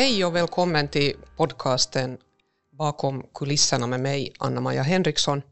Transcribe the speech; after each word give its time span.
Hej 0.00 0.24
och 0.24 0.36
välkommen 0.36 0.88
till 0.88 1.16
podcasten 1.36 2.18
Bakom 2.70 3.26
kulisserna 3.34 3.86
med 3.86 4.00
mig, 4.00 4.32
Anna-Maja 4.38 4.82
Henriksson. 4.82 5.42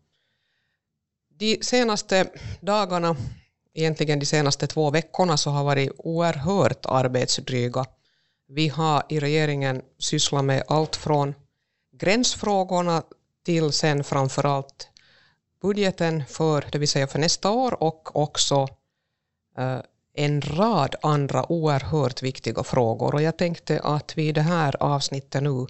De 1.39 1.59
senaste 1.63 2.31
dagarna, 2.61 3.17
egentligen 3.75 4.19
de 4.19 4.27
senaste 4.27 4.67
två 4.67 4.91
veckorna, 4.91 5.37
så 5.37 5.51
har 5.51 5.65
varit 5.65 5.93
oerhört 5.99 6.87
arbetsdryga. 6.87 7.85
Vi 8.49 8.69
har 8.69 9.03
i 9.09 9.21
regeringen 9.21 9.83
sysslat 9.99 10.45
med 10.45 10.63
allt 10.69 10.97
från 10.97 11.35
gränsfrågorna 11.93 13.03
till 13.45 13.73
sen 13.73 14.05
framförallt 14.05 14.89
budgeten 15.63 16.25
för, 16.29 16.65
det 16.73 16.79
vill 16.79 16.89
säga 16.89 17.07
för 17.07 17.19
nästa 17.19 17.51
år 17.51 17.83
och 17.83 18.17
också 18.17 18.69
eh, 19.59 19.81
en 20.19 20.41
rad 20.41 20.95
andra 21.03 21.53
oerhört 21.53 22.23
viktiga 22.23 22.63
frågor 22.63 23.15
och 23.15 23.23
jag 23.23 23.37
tänkte 23.37 23.81
att 23.81 24.19
vi 24.19 24.29
i 24.29 24.33
det 24.33 24.43
här 24.43 24.83
avsnittet 24.83 25.43
nu 25.43 25.67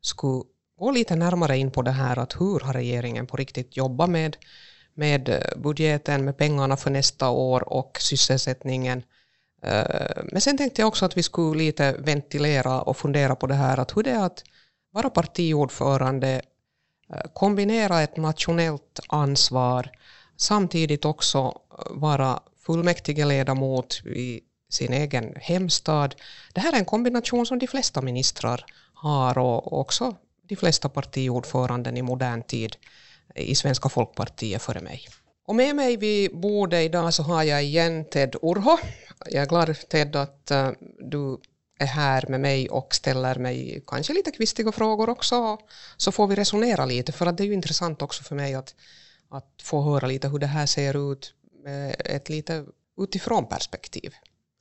skulle 0.00 0.44
gå 0.78 0.90
lite 0.90 1.16
närmare 1.16 1.58
in 1.58 1.70
på 1.70 1.82
det 1.82 1.90
här 1.90 2.18
att 2.18 2.40
hur 2.40 2.60
har 2.60 2.72
regeringen 2.72 3.26
på 3.26 3.36
riktigt 3.36 3.76
jobbat 3.76 4.10
med, 4.10 4.36
med 4.94 5.28
eh, 5.28 5.58
budgeten, 5.62 6.24
med 6.24 6.36
pengarna 6.36 6.76
för 6.76 6.90
nästa 6.90 7.30
år 7.30 7.72
och 7.72 7.98
sysselsättningen. 8.00 9.02
Eh, 9.62 10.22
men 10.32 10.40
sen 10.40 10.58
tänkte 10.58 10.82
jag 10.82 10.88
också 10.88 11.04
att 11.04 11.16
vi 11.16 11.22
skulle 11.22 11.64
lite 11.64 11.92
ventilera 11.92 12.82
och 12.82 12.96
fundera 12.96 13.36
på 13.36 13.46
det 13.46 13.54
här 13.54 13.78
att 13.78 13.96
hur 13.96 14.02
det 14.02 14.10
är 14.10 14.24
att 14.24 14.44
vara 14.92 15.10
partiordförande, 15.10 16.42
eh, 17.12 17.30
kombinera 17.34 18.02
ett 18.02 18.16
nationellt 18.16 19.00
ansvar, 19.08 19.90
samtidigt 20.36 21.04
också 21.04 21.58
vara 21.90 22.40
fullmäktigeledamot 22.66 24.02
i 24.06 24.40
sin 24.70 24.92
egen 24.92 25.34
hemstad. 25.36 26.14
Det 26.54 26.60
här 26.60 26.72
är 26.72 26.78
en 26.78 26.84
kombination 26.84 27.46
som 27.46 27.58
de 27.58 27.66
flesta 27.66 28.02
ministrar 28.02 28.64
har 28.94 29.38
och 29.38 29.80
också 29.80 30.16
de 30.48 30.56
flesta 30.56 30.88
partiordföranden 30.88 31.96
i 31.96 32.02
modern 32.02 32.42
tid 32.42 32.76
i 33.34 33.54
Svenska 33.54 33.88
folkpartiet 33.88 34.62
före 34.62 34.80
mig. 34.80 35.08
Och 35.46 35.54
med 35.54 35.76
mig 35.76 35.96
vid 35.96 36.38
bordet 36.38 36.84
idag 36.84 37.14
så 37.14 37.22
har 37.22 37.42
jag 37.42 37.64
igen 37.64 38.04
Ted 38.04 38.36
Urho. 38.42 38.78
Jag 39.26 39.42
är 39.42 39.46
glad 39.46 39.76
Ted 39.88 40.16
att 40.16 40.50
eh, 40.50 40.70
du 41.10 41.38
är 41.78 41.86
här 41.86 42.24
med 42.28 42.40
mig 42.40 42.68
och 42.68 42.94
ställer 42.94 43.34
mig 43.34 43.82
kanske 43.86 44.12
lite 44.12 44.30
kvistiga 44.30 44.72
frågor 44.72 45.08
också. 45.08 45.58
Så 45.96 46.12
får 46.12 46.26
vi 46.26 46.34
resonera 46.34 46.84
lite 46.84 47.12
för 47.12 47.26
att 47.26 47.36
det 47.36 47.42
är 47.42 47.46
ju 47.46 47.54
intressant 47.54 48.02
också 48.02 48.22
för 48.22 48.34
mig 48.34 48.54
att, 48.54 48.74
att 49.30 49.62
få 49.62 49.82
höra 49.82 50.06
lite 50.06 50.28
hur 50.28 50.38
det 50.38 50.46
här 50.46 50.66
ser 50.66 51.12
ut 51.12 51.34
med 51.66 51.96
ett 52.04 52.28
lite 52.28 52.64
utifrån 52.98 53.48
perspektiv. 53.48 54.14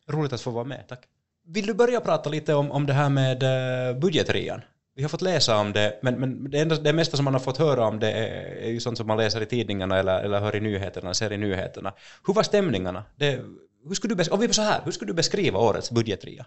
Roligt 0.08 0.34
att 0.34 0.42
få 0.42 0.52
vara 0.52 0.64
med, 0.64 0.88
tack. 0.88 1.06
Vill 1.48 1.66
du 1.66 1.74
börja 1.74 2.02
prata 2.02 2.30
lite 2.30 2.54
om, 2.54 2.72
om 2.72 2.86
det 2.86 2.94
här 2.94 3.10
med 3.10 3.44
uh, 3.44 4.00
budgetrian? 4.00 4.62
Vi 4.96 5.02
har 5.02 5.10
fått 5.10 5.22
läsa 5.22 5.58
om 5.58 5.74
det, 5.74 6.00
men, 6.02 6.20
men 6.20 6.52
det, 6.52 6.60
enda, 6.60 6.76
det 6.76 6.94
mesta 6.94 7.18
som 7.18 7.24
man 7.26 7.34
har 7.34 7.42
fått 7.42 7.58
höra 7.58 7.88
om 7.88 8.00
det 8.00 8.12
är, 8.12 8.56
är 8.68 8.70
ju 8.70 8.80
sånt 8.80 8.98
som 8.98 9.08
man 9.08 9.18
läser 9.18 9.42
i 9.42 9.46
tidningarna 9.46 10.00
eller, 10.00 10.20
eller 10.24 10.40
hör 10.40 10.56
i 10.56 10.60
nyheterna, 10.60 11.14
ser 11.14 11.34
i 11.34 11.38
nyheterna. 11.38 11.94
Hur 12.28 12.34
var 12.34 12.44
stämningarna? 12.44 13.04
Det, 13.16 13.42
hur 13.88 13.96
skulle 13.96 14.16
du, 14.16 14.32
om 14.32 14.40
vi 14.40 14.54
så 14.54 14.62
här, 14.62 14.82
hur 14.86 14.92
skulle 14.92 15.12
du 15.12 15.16
beskriva 15.16 15.60
årets 15.60 15.92
budgetria? 15.92 16.46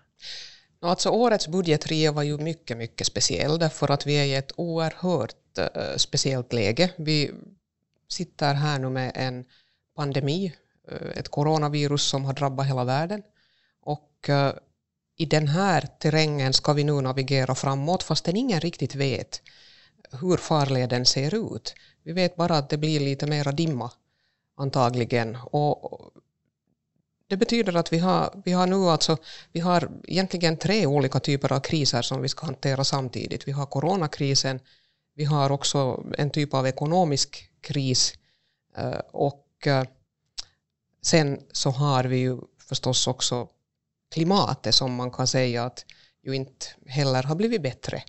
Alltså 0.80 1.08
årets 1.10 1.48
budgetria 1.48 2.12
var 2.12 2.22
ju 2.22 2.38
mycket, 2.38 2.76
mycket 2.76 3.06
speciell 3.06 3.58
därför 3.58 3.90
att 3.90 4.06
vi 4.06 4.14
är 4.14 4.24
i 4.24 4.34
ett 4.34 4.52
oerhört 4.56 5.58
uh, 5.58 5.96
speciellt 5.96 6.52
läge. 6.52 6.90
Vi 6.96 7.30
sitter 8.08 8.54
här 8.54 8.78
nu 8.78 8.88
med 8.88 9.12
en 9.14 9.44
pandemi, 9.98 10.52
eh, 10.88 11.18
ett 11.18 11.28
coronavirus 11.28 12.02
som 12.02 12.24
har 12.24 12.32
drabbat 12.32 12.66
hela 12.66 12.84
världen 12.84 13.22
och 13.82 14.28
eh, 14.28 14.52
i 15.16 15.26
den 15.26 15.48
här 15.48 15.88
terrängen 15.98 16.52
ska 16.52 16.72
vi 16.72 16.84
nu 16.84 17.00
navigera 17.00 17.54
framåt 17.54 18.02
fastän 18.02 18.36
ingen 18.36 18.60
riktigt 18.60 18.94
vet 18.94 19.42
hur 20.20 20.36
farleden 20.36 21.06
ser 21.06 21.56
ut. 21.56 21.74
Vi 22.02 22.12
vet 22.12 22.36
bara 22.36 22.58
att 22.58 22.70
det 22.70 22.78
blir 22.78 23.00
lite 23.00 23.26
mera 23.26 23.52
dimma 23.52 23.90
antagligen. 24.56 25.36
Och 25.36 26.10
det 27.26 27.36
betyder 27.36 27.76
att 27.76 27.92
vi 27.92 27.98
har, 27.98 28.42
vi 28.44 28.52
har 28.52 28.66
nu 28.66 28.76
alltså, 28.76 29.16
vi 29.52 29.60
har 29.60 29.90
egentligen 30.04 30.56
tre 30.56 30.86
olika 30.86 31.20
typer 31.20 31.52
av 31.52 31.60
kriser 31.60 32.02
som 32.02 32.22
vi 32.22 32.28
ska 32.28 32.46
hantera 32.46 32.84
samtidigt. 32.84 33.48
Vi 33.48 33.52
har 33.52 33.66
coronakrisen, 33.66 34.60
vi 35.14 35.24
har 35.24 35.52
också 35.52 36.04
en 36.18 36.30
typ 36.30 36.54
av 36.54 36.66
ekonomisk 36.66 37.50
kris 37.60 38.14
eh, 38.76 39.00
och 39.12 39.47
Eh, 39.66 39.84
sen 41.02 41.42
så 41.52 41.70
har 41.70 42.04
vi 42.04 42.16
ju 42.16 42.38
förstås 42.58 43.06
också 43.06 43.48
klimatet 44.10 44.74
som 44.74 44.94
man 44.94 45.10
kan 45.10 45.26
säga 45.26 45.64
att 45.64 45.84
ju 46.22 46.34
inte 46.34 46.66
heller 46.86 47.22
har 47.22 47.34
blivit 47.34 47.62
bättre. 47.62 48.02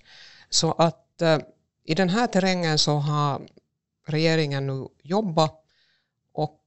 Så 0.50 0.72
att 0.72 1.22
eh, 1.22 1.38
i 1.84 1.94
den 1.94 2.08
här 2.08 2.26
terrängen 2.26 2.78
så 2.78 2.96
har 2.96 3.48
regeringen 4.06 4.66
nu 4.66 4.88
jobbat 5.02 5.64
och 6.32 6.60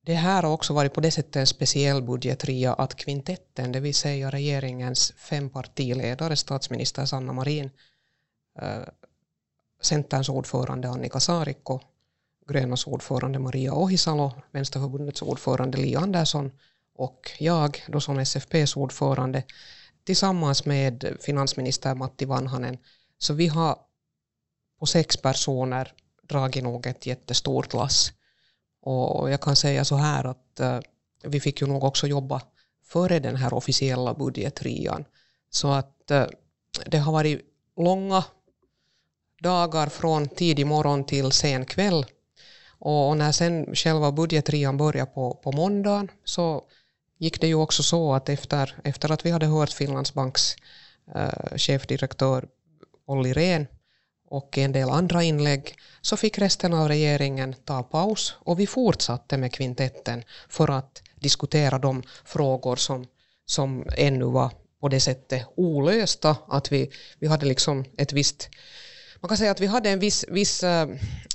det 0.00 0.14
här 0.14 0.42
har 0.42 0.52
också 0.52 0.74
varit 0.74 0.94
på 0.94 1.00
det 1.00 1.10
sättet 1.10 1.36
en 1.36 1.46
speciell 1.46 2.02
budgetria 2.02 2.74
att 2.74 2.94
kvintetten, 2.94 3.72
det 3.72 3.80
vill 3.80 3.94
säga 3.94 4.30
regeringens 4.30 5.12
fem 5.16 5.50
partiledare, 5.50 6.36
statsminister 6.36 7.04
Sanna 7.04 7.32
Marin, 7.32 7.70
eh, 8.58 8.82
Centerns 9.80 10.28
ordförande 10.28 10.88
Annika 10.88 11.20
Saarikko, 11.20 11.80
Grönas 12.48 12.86
ordförande 12.86 13.38
Maria 13.38 13.72
Ohisalo, 13.72 14.32
Vänsterförbundets 14.52 15.22
ordförande 15.22 15.78
Li 15.78 15.96
Andersson 15.96 16.50
och 16.94 17.30
jag 17.38 17.84
då 17.88 18.00
som 18.00 18.18
SFPs 18.18 18.76
ordförande 18.76 19.42
tillsammans 20.04 20.64
med 20.64 21.16
finansminister 21.20 21.94
Matti 21.94 22.24
Vanhanen. 22.24 22.78
Så 23.18 23.34
vi 23.34 23.46
har 23.46 23.78
på 24.78 24.86
sex 24.86 25.16
personer 25.16 25.92
dragit 26.22 26.64
nog 26.64 26.86
ett 26.86 27.06
jättestort 27.06 27.74
lass. 27.74 28.12
Och 28.80 29.30
jag 29.30 29.40
kan 29.40 29.56
säga 29.56 29.84
så 29.84 29.96
här 29.96 30.24
att 30.24 30.60
uh, 30.60 30.80
vi 31.24 31.40
fick 31.40 31.60
ju 31.60 31.66
nog 31.66 31.84
också 31.84 32.06
jobba 32.06 32.42
före 32.84 33.18
den 33.18 33.36
här 33.36 33.54
officiella 33.54 34.14
budgetrian. 34.14 35.04
Så 35.50 35.72
att 35.72 36.10
uh, 36.10 36.26
det 36.86 36.98
har 36.98 37.12
varit 37.12 37.40
långa 37.76 38.24
dagar 39.42 39.86
från 39.86 40.28
tidig 40.28 40.66
morgon 40.66 41.04
till 41.04 41.32
sen 41.32 41.64
kväll. 41.64 42.06
Och 42.80 43.16
när 43.16 43.32
sen 43.32 43.74
själva 43.74 44.12
budgetrian 44.12 44.76
började 44.76 45.10
på, 45.10 45.34
på 45.34 45.52
måndagen 45.52 46.10
så 46.24 46.62
gick 47.18 47.40
det 47.40 47.46
ju 47.46 47.54
också 47.54 47.82
så 47.82 48.14
att 48.14 48.28
efter, 48.28 48.74
efter 48.84 49.12
att 49.12 49.26
vi 49.26 49.30
hade 49.30 49.46
hört 49.46 49.72
Finlandsbanks 49.72 50.56
eh, 51.14 51.56
chefdirektör 51.56 52.48
Olli 53.06 53.32
Rehn 53.32 53.66
och 54.30 54.58
en 54.58 54.72
del 54.72 54.90
andra 54.90 55.22
inlägg 55.22 55.74
så 56.00 56.16
fick 56.16 56.38
resten 56.38 56.74
av 56.74 56.88
regeringen 56.88 57.54
ta 57.64 57.82
paus 57.82 58.34
och 58.38 58.60
vi 58.60 58.66
fortsatte 58.66 59.36
med 59.36 59.52
kvintetten 59.52 60.24
för 60.48 60.70
att 60.70 61.02
diskutera 61.14 61.78
de 61.78 62.02
frågor 62.24 62.76
som, 62.76 63.06
som 63.46 63.84
ännu 63.96 64.24
var 64.24 64.50
på 64.80 64.88
det 64.88 65.00
sättet 65.00 65.46
olösta 65.56 66.36
att 66.48 66.72
vi, 66.72 66.90
vi 67.18 67.26
hade 67.26 67.46
liksom 67.46 67.84
ett 67.96 68.12
visst 68.12 68.48
man 69.20 69.28
kan 69.28 69.36
säga 69.36 69.50
att 69.50 69.60
vi 69.60 69.66
hade 69.66 69.90
en 69.90 69.98
viss, 69.98 70.24
viss, 70.28 70.62
eh, 70.62 70.88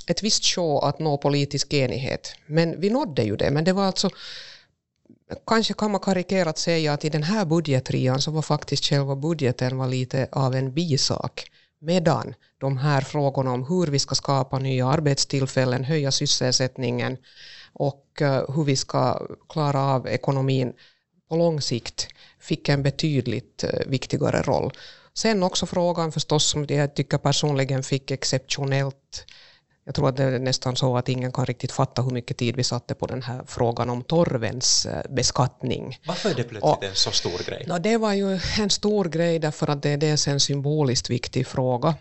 ett 0.06 0.22
visst 0.22 0.44
show 0.44 0.84
att 0.84 0.98
nå 0.98 1.18
politisk 1.18 1.72
enighet. 1.74 2.34
Men 2.46 2.80
vi 2.80 2.90
nådde 2.90 3.22
ju 3.22 3.36
det. 3.36 3.50
Men 3.50 3.64
det 3.64 3.72
var 3.72 3.84
alltså 3.84 4.10
kanske 5.46 5.74
kan 5.74 5.90
man 5.90 6.00
karikerat 6.00 6.58
säga 6.58 6.92
att 6.92 7.04
i 7.04 7.08
den 7.08 7.22
här 7.22 7.44
budgetrian 7.44 8.20
så 8.20 8.30
var 8.30 8.42
faktiskt 8.42 8.84
själva 8.84 9.16
budgeten 9.16 9.76
var 9.76 9.88
lite 9.88 10.28
av 10.32 10.54
en 10.54 10.74
bisak. 10.74 11.50
Medan 11.78 12.34
de 12.58 12.78
här 12.78 13.00
frågorna 13.00 13.52
om 13.52 13.66
hur 13.66 13.86
vi 13.86 13.98
ska 13.98 14.14
skapa 14.14 14.58
nya 14.58 14.86
arbetstillfällen, 14.86 15.84
höja 15.84 16.12
sysselsättningen 16.12 17.16
och 17.72 18.22
eh, 18.22 18.54
hur 18.54 18.64
vi 18.64 18.76
ska 18.76 19.26
klara 19.48 19.80
av 19.80 20.08
ekonomin 20.08 20.72
på 21.28 21.36
lång 21.36 21.60
sikt 21.60 22.08
fick 22.40 22.68
en 22.68 22.82
betydligt 22.82 23.64
eh, 23.64 23.80
viktigare 23.86 24.42
roll. 24.42 24.72
Sen 25.18 25.42
också 25.42 25.66
frågan 25.66 26.12
förstås 26.12 26.44
som 26.44 26.66
jag 26.68 26.94
tycker 26.94 27.18
personligen 27.18 27.82
fick 27.82 28.10
exceptionellt 28.10 29.24
jag 29.86 29.94
tror 29.94 30.08
att 30.08 30.16
det 30.16 30.24
är 30.24 30.38
nästan 30.38 30.76
så 30.76 30.96
att 30.96 31.08
ingen 31.08 31.32
kan 31.32 31.46
riktigt 31.46 31.72
fatta 31.72 32.02
hur 32.02 32.10
mycket 32.10 32.36
tid 32.36 32.56
vi 32.56 32.64
satte 32.64 32.94
på 32.94 33.06
den 33.06 33.22
här 33.22 33.42
frågan 33.46 33.90
om 33.90 34.02
torvens 34.02 34.86
eh, 34.86 35.02
beskattning. 35.10 35.98
Varför 36.06 36.30
är 36.30 36.34
det 36.34 36.42
plötsligt 36.42 36.62
och, 36.62 36.84
en 36.84 36.94
så 36.94 37.10
stor 37.10 37.46
grej? 37.46 37.64
No, 37.68 37.78
det 37.78 37.96
var 37.96 38.12
ju 38.12 38.40
en 38.60 38.70
stor 38.70 39.04
grej 39.04 39.38
därför 39.38 39.70
att 39.70 39.82
det 39.82 39.90
är 39.90 39.96
dels 39.96 40.28
en 40.28 40.40
symboliskt 40.40 41.10
viktig 41.10 41.46
fråga. 41.46 41.94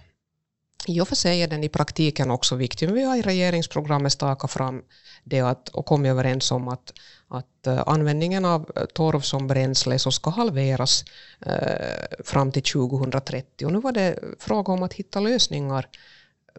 I 0.88 1.02
och 1.02 1.08
för 1.08 1.16
sig 1.16 1.42
är 1.42 1.48
den 1.48 1.64
i 1.64 1.70
praktiken 1.70 2.32
också 2.32 2.56
viktig, 2.56 2.86
men 2.86 2.96
vi 2.96 3.04
har 3.04 3.16
i 3.16 3.22
regeringsprogrammet 3.22 4.12
stakat 4.12 4.52
fram 4.52 4.84
det 5.24 5.40
att, 5.40 5.70
och 5.70 5.86
kommit 5.86 6.10
överens 6.10 6.52
om 6.52 6.68
att, 6.68 6.94
att 7.28 7.68
eh, 7.68 7.84
användningen 7.86 8.46
av 8.46 8.72
eh, 8.76 8.86
torv 8.86 9.20
som 9.20 9.48
bränsle 9.48 10.00
så 10.00 10.12
ska 10.12 10.30
halveras 10.30 11.06
eh, 11.46 12.24
fram 12.24 12.52
till 12.52 12.64
2030. 12.64 13.66
Och 13.66 13.74
nu 13.74 13.80
var 13.80 13.92
det 13.92 14.20
fråga 14.40 14.74
om 14.74 14.84
att 14.84 14.94
hitta 14.94 15.20
lösningar 15.20 15.88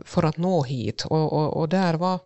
för 0.05 0.23
att 0.23 0.37
nå 0.37 0.63
hit. 0.63 1.05
Och, 1.05 1.33
och, 1.33 1.57
och 1.57 1.69
där 1.69 1.95
var 1.95 2.19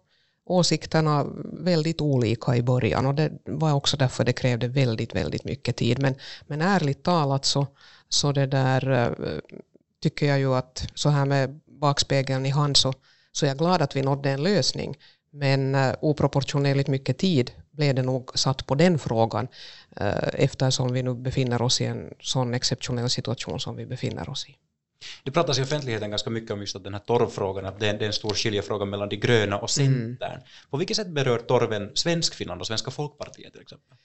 åsikterna 0.45 1.27
väldigt 1.53 2.00
olika 2.00 2.56
i 2.56 2.62
början 2.62 3.06
och 3.06 3.15
det 3.15 3.33
var 3.45 3.73
också 3.73 3.97
därför 3.97 4.25
det 4.25 4.33
krävde 4.33 4.69
väldigt, 4.69 5.15
väldigt 5.15 5.45
mycket 5.45 5.77
tid. 5.77 5.99
Men, 5.99 6.15
men 6.47 6.61
ärligt 6.62 7.03
talat 7.03 7.45
så, 7.45 7.67
så 8.09 8.33
det 8.33 8.47
där 8.47 8.91
eh, 8.91 9.39
tycker 10.03 10.27
jag 10.27 10.39
ju 10.39 10.55
att 10.55 10.87
så 10.95 11.09
här 11.09 11.25
med 11.25 11.61
bakspegeln 11.79 12.47
i 12.47 12.51
hand 12.51 12.77
så, 12.77 12.93
så 13.33 13.47
är 13.47 13.51
jag 13.51 13.59
glad 13.59 13.83
att 13.83 13.97
vi 13.97 14.03
nådde 14.03 14.31
en 14.31 14.43
lösning. 14.43 14.99
Men 15.31 15.75
uh, 15.75 15.95
oproportionerligt 16.01 16.89
mycket 16.89 17.19
tid 17.19 17.51
blev 17.71 17.95
det 17.95 18.03
nog 18.03 18.39
satt 18.39 18.67
på 18.67 18.75
den 18.75 18.99
frågan 18.99 19.49
uh, 20.01 20.29
eftersom 20.33 20.93
vi 20.93 21.03
nu 21.03 21.15
befinner 21.15 21.63
oss 21.63 21.81
i 21.81 21.85
en 21.85 22.15
sån 22.21 22.55
exceptionell 22.55 23.11
situation 23.11 23.61
som 23.61 23.77
vi 23.77 23.87
befinner 23.87 24.31
oss 24.31 24.49
i. 24.49 24.57
Det 25.25 25.31
pratas 25.31 25.59
i 25.59 25.63
offentligheten 25.63 26.11
ganska 26.11 26.31
mycket 26.31 26.51
om 26.51 26.61
just 26.61 26.77
att 26.77 26.85
den 26.85 26.95
här 26.95 27.01
torvfrågan, 27.01 27.67
att 27.67 27.81
det 27.81 27.89
är, 27.89 28.03
en 28.03 28.13
stor 28.13 28.35
skiljefråga 28.35 28.85
mellan 28.85 29.09
de 29.09 29.17
gröna 29.17 29.59
och 29.59 29.71
Centern. 29.71 30.33
Mm. 30.33 30.43
På 30.71 30.77
vilket 30.77 30.97
sätt 30.97 31.09
berör 31.09 31.39
torven 31.39 31.91
Svenskfinland 31.95 32.61
och 32.61 32.67
Svenska 32.67 32.91
folkpartiet 32.91 33.53
till 33.53 33.63
exempel? 33.63 33.97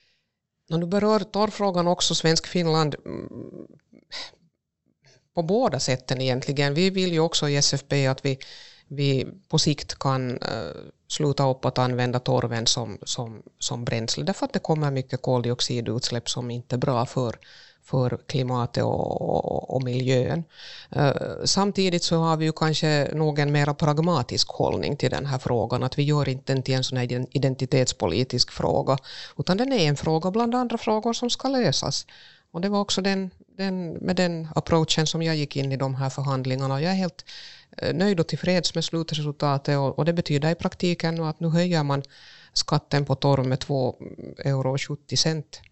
Nu 0.69 0.85
berör 0.85 1.19
torvfrågan 1.19 1.87
också 1.87 2.15
Svenskfinland 2.15 2.95
mm, 3.05 3.27
på 5.33 5.41
båda 5.43 5.79
sätten 5.79 6.21
egentligen. 6.21 6.73
Vi 6.73 6.89
vill 6.89 7.13
ju 7.13 7.19
också 7.19 7.49
i 7.49 7.57
SFP 7.57 8.07
att 8.07 8.25
vi, 8.25 8.39
vi 8.87 9.27
på 9.49 9.59
sikt 9.59 9.99
kan 9.99 10.31
uh, 10.31 10.39
sluta 11.07 11.49
upp 11.49 11.65
att 11.65 11.77
använda 11.77 12.19
torven 12.19 12.67
som, 12.67 12.97
som, 13.03 13.41
som 13.59 13.85
bränsle 13.85 14.23
därför 14.23 14.45
att 14.45 14.53
det 14.53 14.59
kommer 14.59 14.91
mycket 14.91 15.21
koldioxidutsläpp 15.21 16.29
som 16.29 16.51
inte 16.51 16.75
är 16.75 16.77
bra 16.77 17.05
för 17.05 17.37
för 17.83 18.19
klimatet 18.27 18.83
och, 18.83 19.21
och, 19.21 19.75
och 19.75 19.83
miljön. 19.83 20.43
Eh, 20.89 21.11
samtidigt 21.45 22.03
så 22.03 22.17
har 22.17 22.37
vi 22.37 22.45
ju 22.45 22.51
kanske 22.51 23.09
någon 23.13 23.39
en 23.39 23.51
mer 23.51 23.73
pragmatisk 23.73 24.47
hållning 24.49 24.97
till 24.97 25.09
den 25.09 25.25
här 25.25 25.39
frågan, 25.39 25.83
att 25.83 25.97
vi 25.97 26.03
gör 26.03 26.29
inte 26.29 26.53
den 26.53 26.63
till 26.63 26.73
en 26.73 26.83
sån 26.83 26.97
här 26.97 27.25
identitetspolitisk 27.31 28.51
fråga, 28.51 28.97
utan 29.37 29.57
den 29.57 29.73
är 29.73 29.89
en 29.89 29.97
fråga 29.97 30.31
bland 30.31 30.55
andra 30.55 30.77
frågor 30.77 31.13
som 31.13 31.29
ska 31.29 31.47
lösas. 31.47 32.05
Och 32.53 32.61
det 32.61 32.69
var 32.69 32.79
också 32.79 33.01
den, 33.01 33.31
den, 33.57 33.93
med 33.93 34.15
den 34.15 34.47
approachen 34.55 35.07
som 35.07 35.21
jag 35.21 35.35
gick 35.35 35.55
in 35.55 35.71
i 35.71 35.77
de 35.77 35.95
här 35.95 36.09
förhandlingarna. 36.09 36.81
Jag 36.81 36.91
är 36.91 36.95
helt 36.95 37.25
eh, 37.77 37.95
nöjd 37.95 38.19
och 38.19 38.27
tillfreds 38.27 38.75
med 38.75 38.83
slutresultatet 38.83 39.77
och, 39.77 39.99
och 39.99 40.05
det 40.05 40.13
betyder 40.13 40.51
i 40.51 40.55
praktiken 40.55 41.23
att 41.23 41.39
nu 41.39 41.49
höjer 41.49 41.83
man 41.83 42.03
skatten 42.53 43.05
på 43.05 43.15
torv 43.15 43.45
med 43.45 43.59
2,70 43.59 44.47
euro 44.47 44.77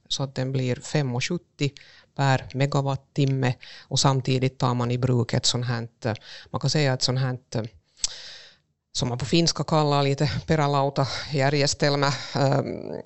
så 0.08 0.24
att 0.24 0.36
den 0.36 0.52
blir 0.52 0.76
5,70 0.76 1.72
per 2.16 2.50
megawattimme 2.54 3.54
och 3.88 4.00
samtidigt 4.00 4.58
tar 4.58 4.74
man 4.74 4.92
i 4.92 4.98
bruk 4.98 5.34
ett 5.34 5.46
sånt 5.46 5.66
här, 5.66 5.88
eh, 6.06 6.14
man 6.50 6.62
kan 6.62 6.70
säga 6.70 6.94
ett 6.94 7.02
sånt 7.02 7.20
här 7.20 7.38
eh, 7.56 7.64
som 8.94 9.10
man 9.10 9.18
på 9.18 9.26
finska 9.26 9.64
kallar 9.64 10.04
lite 10.04 10.32
peralauta 10.48 11.08
järjestelmä, 11.34 12.08
ähm, 12.36 13.02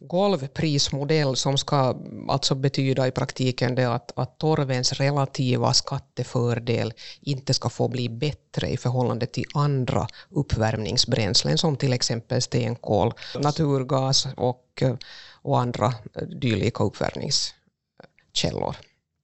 golvprismodell 0.00 1.36
som 1.36 1.58
ska 1.58 1.96
alltså 2.28 2.54
betyda 2.54 3.06
i 3.06 3.10
praktiken 3.10 3.74
det 3.74 3.84
att, 3.84 4.12
att 4.18 4.38
torvens 4.38 4.92
relativa 4.92 5.74
skattefördel 5.74 6.92
inte 7.20 7.54
ska 7.54 7.68
få 7.68 7.88
bli 7.88 8.08
bättre 8.08 8.68
i 8.68 8.76
förhållande 8.76 9.26
till 9.26 9.44
andra 9.54 10.06
uppvärmningsbränslen 10.30 11.58
som 11.58 11.76
till 11.76 11.92
exempel 11.92 12.42
stenkol, 12.42 13.12
naturgas 13.38 14.26
och, 14.36 14.82
och 15.42 15.60
andra 15.60 15.94
dylika 16.40 16.84
uppvärmningskällor. 16.84 18.76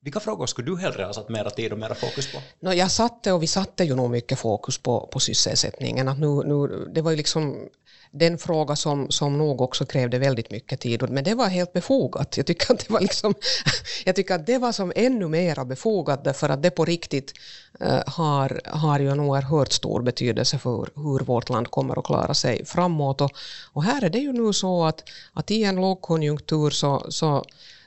Vilka 0.07 0.21
frågor 0.21 0.47
skulle 0.47 0.71
du 0.71 0.77
hellre 0.77 1.05
ha 1.05 1.13
satt 1.13 1.29
mera 1.29 1.51
tid 1.51 1.73
och 1.73 1.79
mera 1.79 1.95
fokus 1.95 2.33
på? 2.33 2.39
No, 2.61 2.73
jag 2.73 2.91
satte 2.91 3.33
och 3.33 3.43
vi 3.43 3.47
satte 3.47 3.85
ju 3.85 3.95
nog 3.95 4.11
mycket 4.11 4.39
fokus 4.39 4.79
på, 4.79 5.09
på 5.13 5.21
sysselsättningen. 5.21 6.09
Att 6.09 6.19
nu, 6.19 6.27
nu, 6.27 6.87
det 6.95 7.03
var 7.03 7.11
ju 7.11 7.17
liksom 7.17 7.69
den 8.11 8.39
fråga 8.39 8.77
som, 8.77 9.11
som 9.11 9.39
nog 9.39 9.61
också 9.61 9.87
krävde 9.87 10.19
väldigt 10.19 10.51
mycket 10.51 10.81
tid. 10.81 11.11
Men 11.11 11.25
det 11.25 11.35
var 11.35 11.47
helt 11.49 11.73
befogat. 11.73 12.37
Jag 12.37 12.47
tycker 12.47 12.75
att 12.75 12.79
det 12.79 12.91
var, 12.91 13.01
liksom, 13.01 13.35
jag 14.05 14.17
tycker 14.17 14.35
att 14.35 14.47
det 14.47 14.59
var 14.59 14.73
som 14.73 14.93
ännu 14.97 15.29
mera 15.29 15.65
befogat 15.65 16.25
därför 16.25 16.49
att 16.49 16.63
det 16.63 16.71
på 16.71 16.85
riktigt 16.85 17.33
eh, 17.81 18.03
har, 18.07 18.61
har 18.65 19.01
ju 19.01 19.11
en 19.11 19.21
oerhört 19.21 19.73
stor 19.73 20.03
betydelse 20.03 20.59
för 20.59 20.89
hur 20.95 21.25
vårt 21.25 21.49
land 21.49 21.71
kommer 21.71 21.99
att 21.99 22.05
klara 22.05 22.35
sig 22.35 22.65
framåt. 22.65 23.21
Och, 23.21 23.31
och 23.73 23.85
här 23.85 24.05
är 24.05 24.11
det 24.11 24.19
ju 24.19 24.33
nu 24.33 24.53
så 24.53 24.85
att, 24.85 25.03
att 25.33 25.51
i 25.51 25.65
en 25.65 25.77
lågkonjunktur 25.77 26.71
så, 26.71 27.07
så 27.09 27.45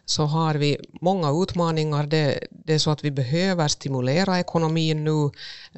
så 0.10 0.26
har 0.26 0.56
vi 0.56 0.78
många 1.02 1.44
utmaningar. 1.44 2.08
Det, 2.08 2.40
det, 2.50 2.74
är 2.74 2.80
så 2.80 2.92
att 2.92 3.04
vi 3.04 3.12
behöver 3.12 3.68
stimulera 3.68 4.40
ekonomin 4.40 5.04
nu, 5.04 5.30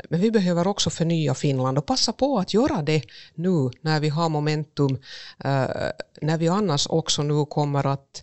men 0.10 0.22
vi 0.22 0.31
behöver 0.31 0.68
också 0.68 0.89
förnya 0.89 1.33
Finland 1.33 1.78
och 1.78 1.86
passa 1.86 2.13
på 2.13 2.39
att 2.39 2.54
göra 2.54 2.81
det 2.81 3.04
nu 3.36 3.69
när 3.81 4.00
vi 4.00 4.10
har 4.10 4.30
momentum, 4.30 4.98
eh, 5.44 5.66
när 6.22 6.38
vi 6.38 6.48
annars 6.48 6.88
också 6.89 7.24
nu 7.24 7.45
kommer 7.45 7.88
att 7.88 8.22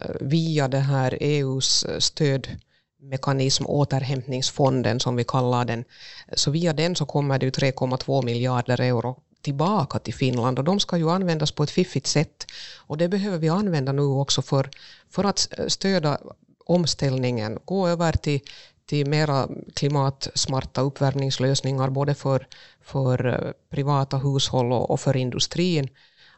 eh, 0.00 0.16
via 0.20 0.68
det 0.68 0.78
här 0.78 1.18
EUs 1.20 1.84
eh, 1.84 1.98
stödmekanism, 1.98 3.66
återhämtningsfonden 3.66 5.00
som 5.00 5.16
vi 5.16 5.24
kallar 5.24 5.64
den, 5.64 5.84
så 6.32 6.50
via 6.50 6.72
den 6.72 6.96
så 6.96 7.06
kommer 7.06 7.38
det 7.38 7.58
3,2 7.58 8.24
miljarder 8.24 8.80
euro 8.80 9.22
tillbaka 9.42 9.98
till 9.98 10.14
Finland 10.14 10.58
och 10.58 10.64
de 10.64 10.80
ska 10.80 10.96
ju 10.96 11.10
användas 11.10 11.52
på 11.52 11.62
ett 11.62 11.70
fiffigt 11.70 12.06
sätt. 12.06 12.46
Och 12.78 12.96
det 12.96 13.08
behöver 13.08 13.38
vi 13.38 13.48
använda 13.48 13.92
nu 13.92 14.02
också 14.02 14.42
för, 14.42 14.70
för 15.10 15.24
att 15.24 15.48
stödja 15.68 16.18
omställningen, 16.64 17.58
gå 17.64 17.88
över 17.88 18.12
till, 18.12 18.40
till 18.86 19.06
mera 19.06 19.48
klimatsmarta 19.74 20.80
uppvärmningslösningar 20.80 21.90
både 21.90 22.14
för, 22.14 22.46
för 22.82 23.26
eh, 23.26 23.52
privata 23.70 24.16
hushåll 24.16 24.72
och, 24.72 24.90
och 24.90 25.00
för 25.00 25.16
industrin 25.16 25.88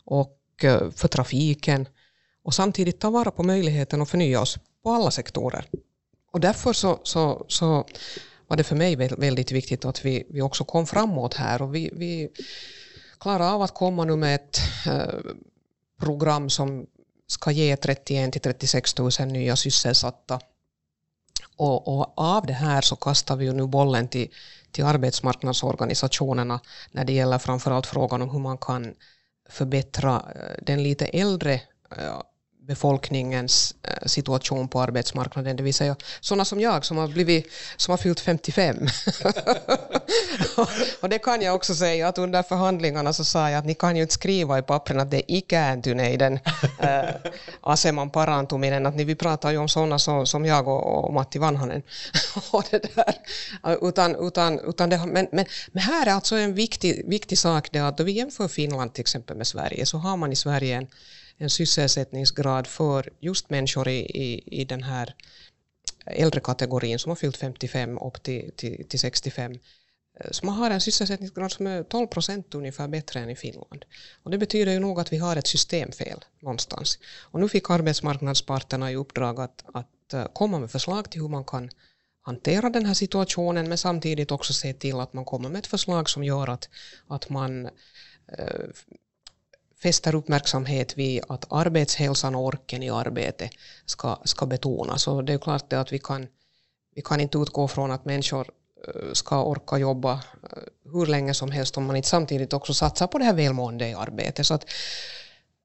och 0.05 0.39
eh, 0.63 0.91
för 0.91 1.09
trafiken 1.09 1.89
och 2.45 2.55
samtidigt 2.55 3.01
ta 3.01 3.11
vara 3.11 3.31
på 3.31 3.43
möjligheten 3.43 4.03
att 4.03 4.11
förnya 4.11 4.41
oss 4.41 4.59
på 4.83 4.91
alla 4.91 5.11
sektorer. 5.11 5.65
Och 6.33 6.41
därför 6.41 6.73
så, 6.73 7.01
så, 7.03 7.45
så 7.49 7.87
var 8.47 8.57
det 8.57 8.65
för 8.65 8.77
mig 8.77 8.97
väldigt 8.97 9.53
viktigt 9.53 9.85
att 9.85 10.05
vi, 10.05 10.27
vi 10.31 10.43
också 10.43 10.65
kom 10.65 10.87
framåt 10.87 11.35
här 11.35 11.63
och 11.63 11.75
vi, 11.75 11.91
vi 11.93 12.29
klara 13.23 13.53
av 13.53 13.63
att 13.63 13.75
komma 13.75 14.05
nu 14.05 14.17
med 14.17 14.35
ett 14.35 14.61
eh, 14.87 15.21
program 16.01 16.51
som 16.51 16.87
ska 17.27 17.51
ge 17.51 17.77
31 17.77 18.33
till 18.33 18.41
36 18.41 18.99
000 18.99 19.11
nya 19.27 19.57
sysselsatta. 19.57 20.41
Och, 21.57 21.89
och, 21.89 22.13
av 22.17 22.47
det 22.47 22.53
här 22.53 22.81
så 22.81 22.97
kastar 22.97 23.37
vi 23.37 23.45
ju 23.45 23.53
nu 23.53 23.67
bollen 23.67 24.09
till, 24.09 24.29
till 24.71 24.85
arbetsmarknadsorganisationerna 24.85 26.61
när 26.91 27.05
det 27.05 27.13
gäller 27.13 27.39
framförallt 27.39 27.87
frågan 27.87 28.23
om 28.23 28.31
hur 28.31 28.39
man 28.39 28.59
kan 28.59 28.95
förbättra 29.49 30.23
eh, 30.35 30.65
den 30.67 30.83
lite 30.83 31.07
äldre 31.07 31.55
eh, 31.97 32.21
befolkningens 32.67 33.75
eh, 33.83 34.07
situation 34.07 34.69
på 34.69 34.81
arbetsmarknaden, 34.81 35.57
det 35.57 35.63
vill 35.63 35.75
säga 35.75 35.97
sådana 36.21 36.45
som 36.45 36.61
jag 36.61 36.85
som 36.85 36.97
har, 36.97 37.09
blivit, 37.09 37.53
som 37.77 37.93
har 37.93 37.99
fyllt 37.99 38.21
55. 38.21 38.77
och 41.01 41.09
det 41.09 41.19
kan 41.19 41.43
jag 41.43 41.55
också 41.55 41.75
säga 41.75 42.09
att 42.09 42.19
under 42.19 42.43
förhandlingarna 42.43 43.13
så 43.13 43.25
sa 43.25 43.51
jag 43.51 43.59
att 43.59 43.67
ni 43.67 43.75
kan 43.75 43.97
ju 43.97 44.03
inte 44.03 44.15
skriva 44.15 44.59
i 44.59 44.63
pappren 44.63 45.01
att 45.01 45.11
det 45.11 45.17
är 45.17 45.37
ikääntyneiden 45.37 46.39
äh, 46.79 47.05
aseman 47.61 48.11
parantuminen, 48.11 48.87
att 48.87 48.97
ni, 48.97 49.05
vi 49.05 49.15
pratar 49.15 49.51
ju 49.51 49.59
om 49.59 49.69
sådana 49.69 49.99
som, 49.99 50.27
som 50.27 50.45
jag 50.45 50.69
och, 50.69 51.05
och 51.05 51.13
Matti 51.13 51.39
Vanhanen. 51.39 51.83
och 52.51 52.65
det 52.71 52.95
där. 52.95 53.15
Utan, 53.89 54.27
utan, 54.27 54.61
utan 54.61 54.91
det, 54.91 54.99
men, 55.07 55.29
men, 55.33 55.47
men 55.73 55.83
här 55.83 56.07
är 56.07 56.11
alltså 56.11 56.37
en 56.37 56.55
viktig, 56.55 57.09
viktig 57.09 57.39
sak 57.39 57.69
det 57.73 57.79
att 57.79 57.97
då 57.97 58.05
vi 58.05 58.13
jämför 58.13 58.49
Finland 58.49 58.95
till 58.95 59.01
exempel 59.01 59.37
med 59.37 59.47
Sverige 59.47 59.87
så 59.87 59.99
har 59.99 60.17
man 60.17 60.33
i 60.33 60.37
Sverige 60.37 60.77
en 60.77 60.87
en 61.43 61.51
sysselsättningsgrad 61.51 62.67
för 62.67 63.11
just 63.21 63.51
människor 63.51 63.89
i, 63.89 63.99
i, 63.99 64.61
i 64.61 64.65
den 64.65 64.83
här 64.83 65.15
äldre 66.07 66.41
kategorin 66.41 66.99
som 66.99 67.11
har 67.11 67.17
fyllt 67.17 67.37
55 67.37 67.99
upp 67.99 68.23
till, 68.23 68.51
till, 68.57 68.89
till 68.89 68.99
65 68.99 69.53
eh, 69.53 70.31
som 70.31 70.49
har 70.49 70.71
en 70.71 70.81
sysselsättningsgrad 70.81 71.53
som 71.53 71.67
är 71.67 71.83
12 71.83 72.07
procent 72.07 72.55
ungefär 72.55 72.89
bättre 72.89 73.21
än 73.21 73.31
i 73.31 73.37
Finland. 73.37 73.85
Och 74.23 74.31
det 74.31 74.39
betyder 74.39 74.73
ju 74.73 74.79
nog 74.79 75.01
att 75.01 75.13
vi 75.13 75.17
har 75.17 75.37
ett 75.37 75.47
systemfel 75.47 76.25
någonstans. 76.41 76.99
Och 77.21 77.41
nu 77.41 77.49
fick 77.49 77.71
arbetsmarknadsparterna 77.71 78.93
i 78.93 78.97
uppdrag 78.97 79.41
att, 79.41 79.65
att 79.75 80.13
eh, 80.13 80.27
komma 80.33 80.59
med 80.59 80.71
förslag 80.71 81.11
till 81.11 81.21
hur 81.21 81.29
man 81.29 81.45
kan 81.45 81.71
hantera 82.23 82.71
den 82.71 82.87
här 82.87 82.95
situationen 82.95 83.69
men 83.69 83.79
samtidigt 83.79 84.31
också 84.31 84.53
se 84.53 84.73
till 84.73 85.01
att 85.01 85.13
man 85.13 85.25
kommer 85.25 85.49
med 85.49 85.59
ett 85.59 85.67
förslag 85.67 86.11
som 86.11 86.25
gör 86.25 86.49
att, 86.49 86.69
att 87.07 87.29
man 87.29 87.67
eh, 88.39 88.67
fäster 89.83 90.15
uppmärksamhet 90.15 90.99
vid 90.99 91.23
att 91.29 91.53
arbetshälsan 91.53 92.35
och 92.35 92.45
orken 92.45 92.83
i 92.83 92.91
arbetet 92.91 93.51
ska, 93.87 94.19
ska 94.25 94.47
betonas. 94.47 95.09
Och 95.09 95.25
det 95.25 95.33
är 95.33 95.39
klart 95.39 95.73
att 95.73 95.93
vi 95.93 95.99
kan, 95.99 96.27
vi 96.95 97.03
kan 97.03 97.21
inte 97.21 97.39
utgå 97.39 97.69
från 97.69 97.91
att 97.91 98.05
människor 98.05 98.51
eh, 98.89 99.13
ska 99.13 99.45
orka 99.45 99.79
jobba 99.79 100.13
eh, 100.13 100.91
hur 100.93 101.07
länge 101.07 101.35
som 101.35 101.51
helst 101.51 101.77
om 101.77 101.87
man 101.87 101.97
inte 101.97 102.09
samtidigt 102.09 102.53
också 102.53 102.75
satsar 102.75 103.07
på 103.07 103.19
det 103.19 103.25
här 103.25 103.35
välmående 103.35 103.89
i 103.89 103.95
arbetet. 103.95 104.47
Så 104.47 104.55
att, 104.55 104.67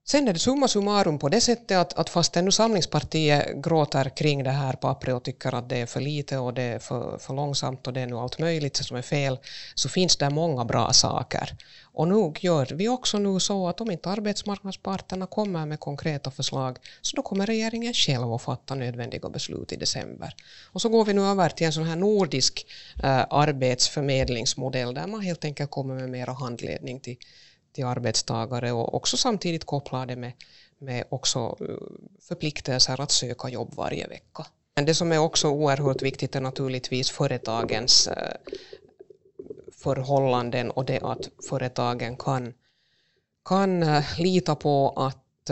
Sen 0.09 0.27
är 0.27 0.33
det 0.33 0.39
summa 0.39 0.67
summarum 0.67 1.19
på 1.19 1.29
det 1.29 1.41
sättet 1.41 1.77
att, 1.77 1.93
att 1.93 2.09
fast 2.09 2.35
nu 2.35 2.51
Samlingspartiet 2.51 3.55
gråter 3.55 4.09
kring 4.09 4.43
det 4.43 4.51
här 4.51 4.73
pappret 4.73 5.15
och 5.15 5.23
tycker 5.23 5.55
att 5.55 5.69
det 5.69 5.77
är 5.77 5.85
för 5.85 6.01
lite 6.01 6.37
och 6.37 6.53
det 6.53 6.61
är 6.61 6.79
för, 6.79 7.17
för 7.17 7.33
långsamt 7.33 7.87
och 7.87 7.93
det 7.93 8.01
är 8.01 8.07
nu 8.07 8.15
allt 8.15 8.39
möjligt 8.39 8.75
som 8.75 8.97
är 8.97 9.01
fel, 9.01 9.39
så 9.75 9.89
finns 9.89 10.17
det 10.17 10.29
många 10.29 10.65
bra 10.65 10.93
saker. 10.93 11.57
Och 11.83 12.07
nu 12.07 12.33
gör 12.39 12.65
vi 12.73 12.89
också 12.89 13.19
nu 13.19 13.39
så 13.39 13.67
att 13.67 13.81
om 13.81 13.91
inte 13.91 14.09
arbetsmarknadsparterna 14.09 15.27
kommer 15.27 15.65
med 15.65 15.79
konkreta 15.79 16.31
förslag 16.31 16.77
så 17.01 17.15
då 17.15 17.21
kommer 17.21 17.45
regeringen 17.45 17.93
själv 17.93 18.33
att 18.33 18.41
fatta 18.41 18.75
nödvändiga 18.75 19.29
beslut 19.29 19.71
i 19.71 19.75
december. 19.75 20.35
Och 20.71 20.81
så 20.81 20.89
går 20.89 21.05
vi 21.05 21.13
nu 21.13 21.21
över 21.21 21.49
till 21.49 21.65
en 21.65 21.73
sån 21.73 21.83
här 21.83 21.95
nordisk 21.95 22.65
eh, 23.03 23.25
arbetsförmedlingsmodell 23.29 24.93
där 24.93 25.07
man 25.07 25.21
helt 25.21 25.45
enkelt 25.45 25.71
kommer 25.71 25.95
med 25.95 26.09
mera 26.09 26.33
handledning 26.33 26.99
till 26.99 27.17
till 27.77 27.85
arbetstagare 27.85 28.71
och 28.71 28.93
också 28.93 29.17
samtidigt 29.17 29.65
koppla 29.65 30.05
det 30.05 30.15
med, 30.15 30.33
med 30.77 31.03
också 31.09 31.39
eh, 31.39 31.65
förpliktelser 32.19 33.01
att 33.01 33.11
söka 33.11 33.49
jobb 33.49 33.73
varje 33.75 34.07
vecka. 34.07 34.45
Men 34.75 34.85
det 34.85 34.95
som 34.95 35.11
är 35.11 35.17
också 35.17 35.49
oerhört 35.49 36.01
viktigt 36.01 36.35
är 36.35 36.41
naturligtvis 36.41 37.11
företagens 37.11 38.07
eh, 38.07 38.33
förhållanden 39.71 40.71
och 40.71 40.85
det 40.85 40.99
att 40.99 41.29
företagen 41.49 42.17
kan, 42.17 42.53
kan 43.45 43.83
eh, 43.83 44.03
lita 44.19 44.55
på 44.55 44.93
att, 44.95 45.49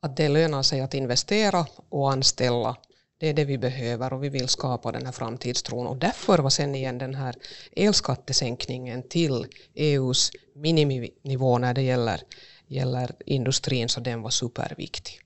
att 0.00 0.16
det 0.16 0.28
lönar 0.28 0.62
sig 0.62 0.80
att 0.80 0.94
investera 0.94 1.66
och 1.88 2.12
anställa 2.12 2.76
det 3.24 3.30
är 3.30 3.34
det 3.34 3.44
vi 3.44 3.58
behöver 3.58 4.12
och 4.12 4.24
vi 4.24 4.28
vill 4.28 4.48
skapa 4.48 4.92
den 4.92 5.04
här 5.06 5.12
framtidstron. 5.12 5.86
Och 5.86 5.96
därför 5.96 6.38
var 6.38 6.50
sen 6.50 6.74
igen 6.74 6.98
den 6.98 7.14
här 7.14 7.34
elskattesänkningen 7.76 9.02
till 9.02 9.46
EUs 9.74 10.30
miniminivå 10.54 11.58
när 11.58 11.74
det 11.74 11.82
gäller, 11.82 12.20
gäller 12.66 13.10
industrin, 13.26 13.88
så 13.88 14.00
den 14.00 14.22
var 14.22 14.30
superviktig. 14.30 15.20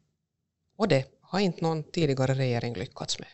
Och 0.76 0.88
det 0.88 1.04
har 1.20 1.40
inte 1.40 1.62
någon 1.62 1.82
tidigare 1.82 2.34
regering 2.34 2.74
lyckats 2.74 3.18
med. 3.18 3.28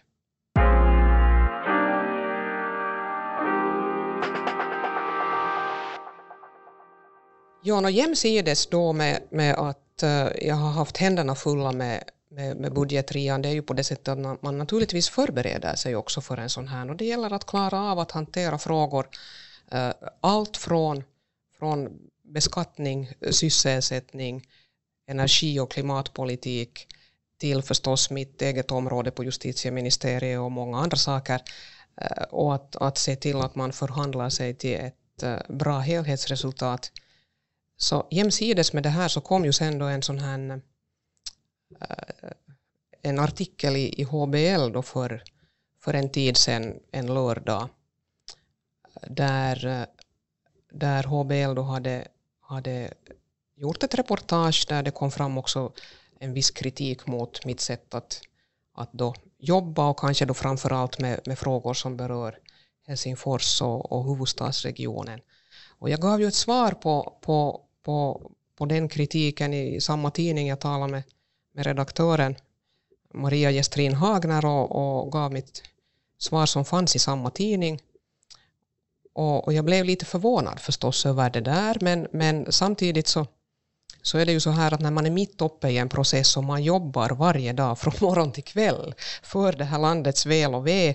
Ja, 7.63 7.81
och 7.81 7.91
jämsides 7.91 8.67
då 8.67 8.93
med, 8.93 9.23
med 9.31 9.55
att 9.55 10.03
eh, 10.03 10.29
jag 10.49 10.55
har 10.55 10.71
haft 10.71 10.97
händerna 10.97 11.35
fulla 11.35 11.73
med 11.73 12.05
med, 12.35 12.57
med 12.57 12.73
budgetrian, 12.73 13.43
det 13.43 13.49
är 13.49 13.53
ju 13.53 13.63
på 13.63 13.73
det 13.73 13.85
sättet 13.85 14.09
att 14.09 14.43
man 14.43 14.59
naturligtvis 14.59 15.09
förbereder 15.09 15.75
sig 15.75 15.97
också 15.97 16.21
för 16.21 16.37
en 16.37 16.51
sån 16.51 16.69
här 16.69 16.91
och 16.91 16.97
det 16.97 17.05
gäller 17.05 17.33
att 17.33 17.47
klara 17.47 17.81
av 17.81 17.99
att 17.99 18.11
hantera 18.11 18.59
frågor, 18.59 19.09
eh, 19.71 19.91
allt 20.21 20.57
från, 20.57 21.05
från 21.59 21.99
beskattning, 22.23 23.09
sysselsättning, 23.31 24.47
energi 25.07 25.61
och 25.61 25.71
klimatpolitik 25.71 26.87
till 27.39 27.63
förstås 27.63 28.11
mitt 28.11 28.43
eget 28.43 28.71
område 28.71 29.11
på 29.11 29.25
justitieministeriet 29.25 30.41
och 30.41 30.53
många 30.53 30.79
andra 30.79 30.97
saker 30.97 31.41
eh, 32.01 32.23
och 32.23 32.55
att, 32.55 32.77
att 32.77 32.99
se 32.99 33.17
till 33.17 33.37
att 33.37 33.55
man 33.55 33.73
förhandlar 33.73 34.31
sig 34.31 34.55
till 34.55 34.75
ett 34.75 35.23
eh, 35.23 35.39
bra 35.49 35.79
helhetsresultat. 35.79 36.93
Så 37.77 38.07
jämsides 38.11 38.73
med 38.73 38.83
det 38.83 38.89
här 38.89 39.09
så 39.09 39.21
kom 39.21 39.45
ju 39.45 39.53
sen 39.53 39.79
då 39.79 39.85
en 39.85 40.03
sån 40.03 40.19
här 40.19 40.51
eh, 40.51 40.57
Eh, 41.81 42.31
en 43.03 43.19
artikel 43.19 43.77
i, 43.77 44.01
i 44.01 44.03
HBL 44.03 44.73
då 44.73 44.83
för, 44.83 45.23
för 45.81 45.95
en 45.95 46.11
tid 46.11 46.37
sedan, 46.37 46.81
en 46.91 47.07
lördag, 47.07 47.69
där, 49.09 49.67
eh, 49.67 49.87
där 50.73 51.05
HBL 51.05 51.55
då 51.55 51.63
hade, 51.63 52.09
hade 52.41 52.95
gjort 53.57 53.83
ett 53.83 53.95
reportage 53.95 54.67
där 54.69 54.83
det 54.83 54.91
kom 54.91 55.11
fram 55.11 55.39
också 55.39 55.73
en 56.19 56.33
viss 56.33 56.51
kritik 56.51 57.07
mot 57.07 57.45
mitt 57.45 57.61
sätt 57.61 57.95
att, 57.95 58.21
att 58.75 58.93
då 58.93 59.15
jobba 59.39 59.89
och 59.89 59.99
kanske 59.99 60.25
då 60.25 60.35
framförallt 60.35 60.99
med, 60.99 61.21
med 61.27 61.39
frågor 61.39 61.75
som 61.75 61.97
berör 61.97 62.39
Helsingfors 62.87 63.63
och, 63.63 63.93
och 63.93 64.05
huvudstadsregionen. 64.05 65.21
Och 65.79 65.91
jag 65.91 66.01
gav 66.01 66.21
ju 66.21 66.27
ett 66.27 66.35
svar 66.35 66.73
på, 66.73 67.19
på, 67.21 67.61
på, 67.83 68.31
på 68.57 68.67
den 68.67 68.89
kritiken 68.89 69.55
i 69.55 69.81
samma 69.81 70.11
tidning 70.11 70.49
jag 70.49 70.61
talade 70.61 70.93
med 70.93 71.03
med 71.55 71.67
redaktören 71.67 72.37
Maria 73.15 73.51
Gestrin 73.53 73.95
Hagner 73.95 74.45
och, 74.47 75.03
och 75.03 75.13
gav 75.13 75.33
mitt 75.33 75.63
svar 76.19 76.47
som 76.47 76.65
fanns 76.65 76.97
i 76.97 76.99
samma 76.99 77.31
tidning. 77.31 77.81
Och, 79.13 79.45
och, 79.45 79.53
jag 79.53 79.65
blev 79.65 79.85
lite 79.85 80.05
förvånad 80.05 80.61
förstås 80.61 81.07
över 81.07 81.31
det 81.31 81.41
där, 81.41 81.77
men, 81.81 82.09
men 82.13 82.53
samtidigt 82.53 83.07
så, 83.09 83.27
så 84.05 84.19
är 84.19 84.27
det 84.27 84.33
ju 84.33 84.41
så 84.41 84.51
här 84.51 84.75
att 84.75 84.81
när 84.81 84.91
man 84.91 85.07
är 85.07 85.11
mitt 85.11 85.41
uppe 85.43 85.69
i 85.69 85.79
en 85.79 85.89
process 85.89 86.37
och 86.37 86.45
man 86.45 86.63
jobbar 86.63 87.11
varje 87.11 87.53
dag 87.53 87.79
från 87.79 87.95
morgon 88.01 88.33
till 88.33 88.45
kväll 88.45 88.95
för 89.23 89.53
det 89.53 89.65
här 89.65 89.79
landets 89.79 90.27
väl 90.27 90.55
och 90.55 90.67
ve, 90.67 90.89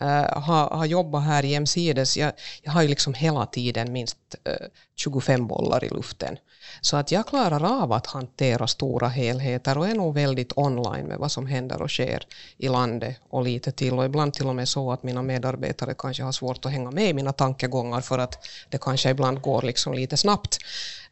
eh, 0.00 0.06
uh, 0.06 0.38
har, 0.38 0.68
har 0.70 0.86
jobbat 0.86 1.22
här 1.22 1.42
jämsides, 1.42 2.16
jag, 2.16 2.32
jag 2.62 2.72
har 2.72 2.82
ju 2.82 2.88
liksom 2.88 3.14
hela 3.14 3.46
tiden 3.46 3.92
minst 3.92 4.16
eh, 4.44 4.52
uh, 4.52 4.68
25 4.96 5.46
bollar 5.46 5.84
i 5.84 5.88
luften. 5.88 6.36
Så 6.80 6.96
att 6.96 7.12
jag 7.12 7.26
klarar 7.26 7.82
av 7.82 7.92
att 7.92 8.06
hantera 8.06 8.66
stora 8.66 9.08
helheter 9.08 9.78
och 9.78 9.88
är 9.88 9.94
nog 9.94 10.14
väldigt 10.14 10.52
online 10.56 11.06
med 11.06 11.18
vad 11.18 11.32
som 11.32 11.46
händer 11.46 11.82
och 11.82 11.90
sker 11.90 12.26
i 12.56 12.68
landet 12.68 13.16
och 13.30 13.42
lite 13.42 13.72
till. 13.72 13.92
Och 13.92 14.04
ibland 14.04 14.34
till 14.34 14.46
och 14.46 14.56
med 14.56 14.68
så 14.68 14.92
att 14.92 15.02
mina 15.02 15.22
medarbetare 15.22 15.94
kanske 15.98 16.22
har 16.22 16.32
svårt 16.32 16.66
att 16.66 16.72
hänga 16.72 16.90
med 16.90 17.08
i 17.08 17.12
mina 17.12 17.32
tankegångar 17.32 18.00
för 18.00 18.18
att 18.18 18.46
det 18.68 18.78
kanske 18.78 19.10
ibland 19.10 19.40
går 19.40 19.62
liksom 19.62 19.94
lite 19.94 20.16
snabbt. 20.16 20.58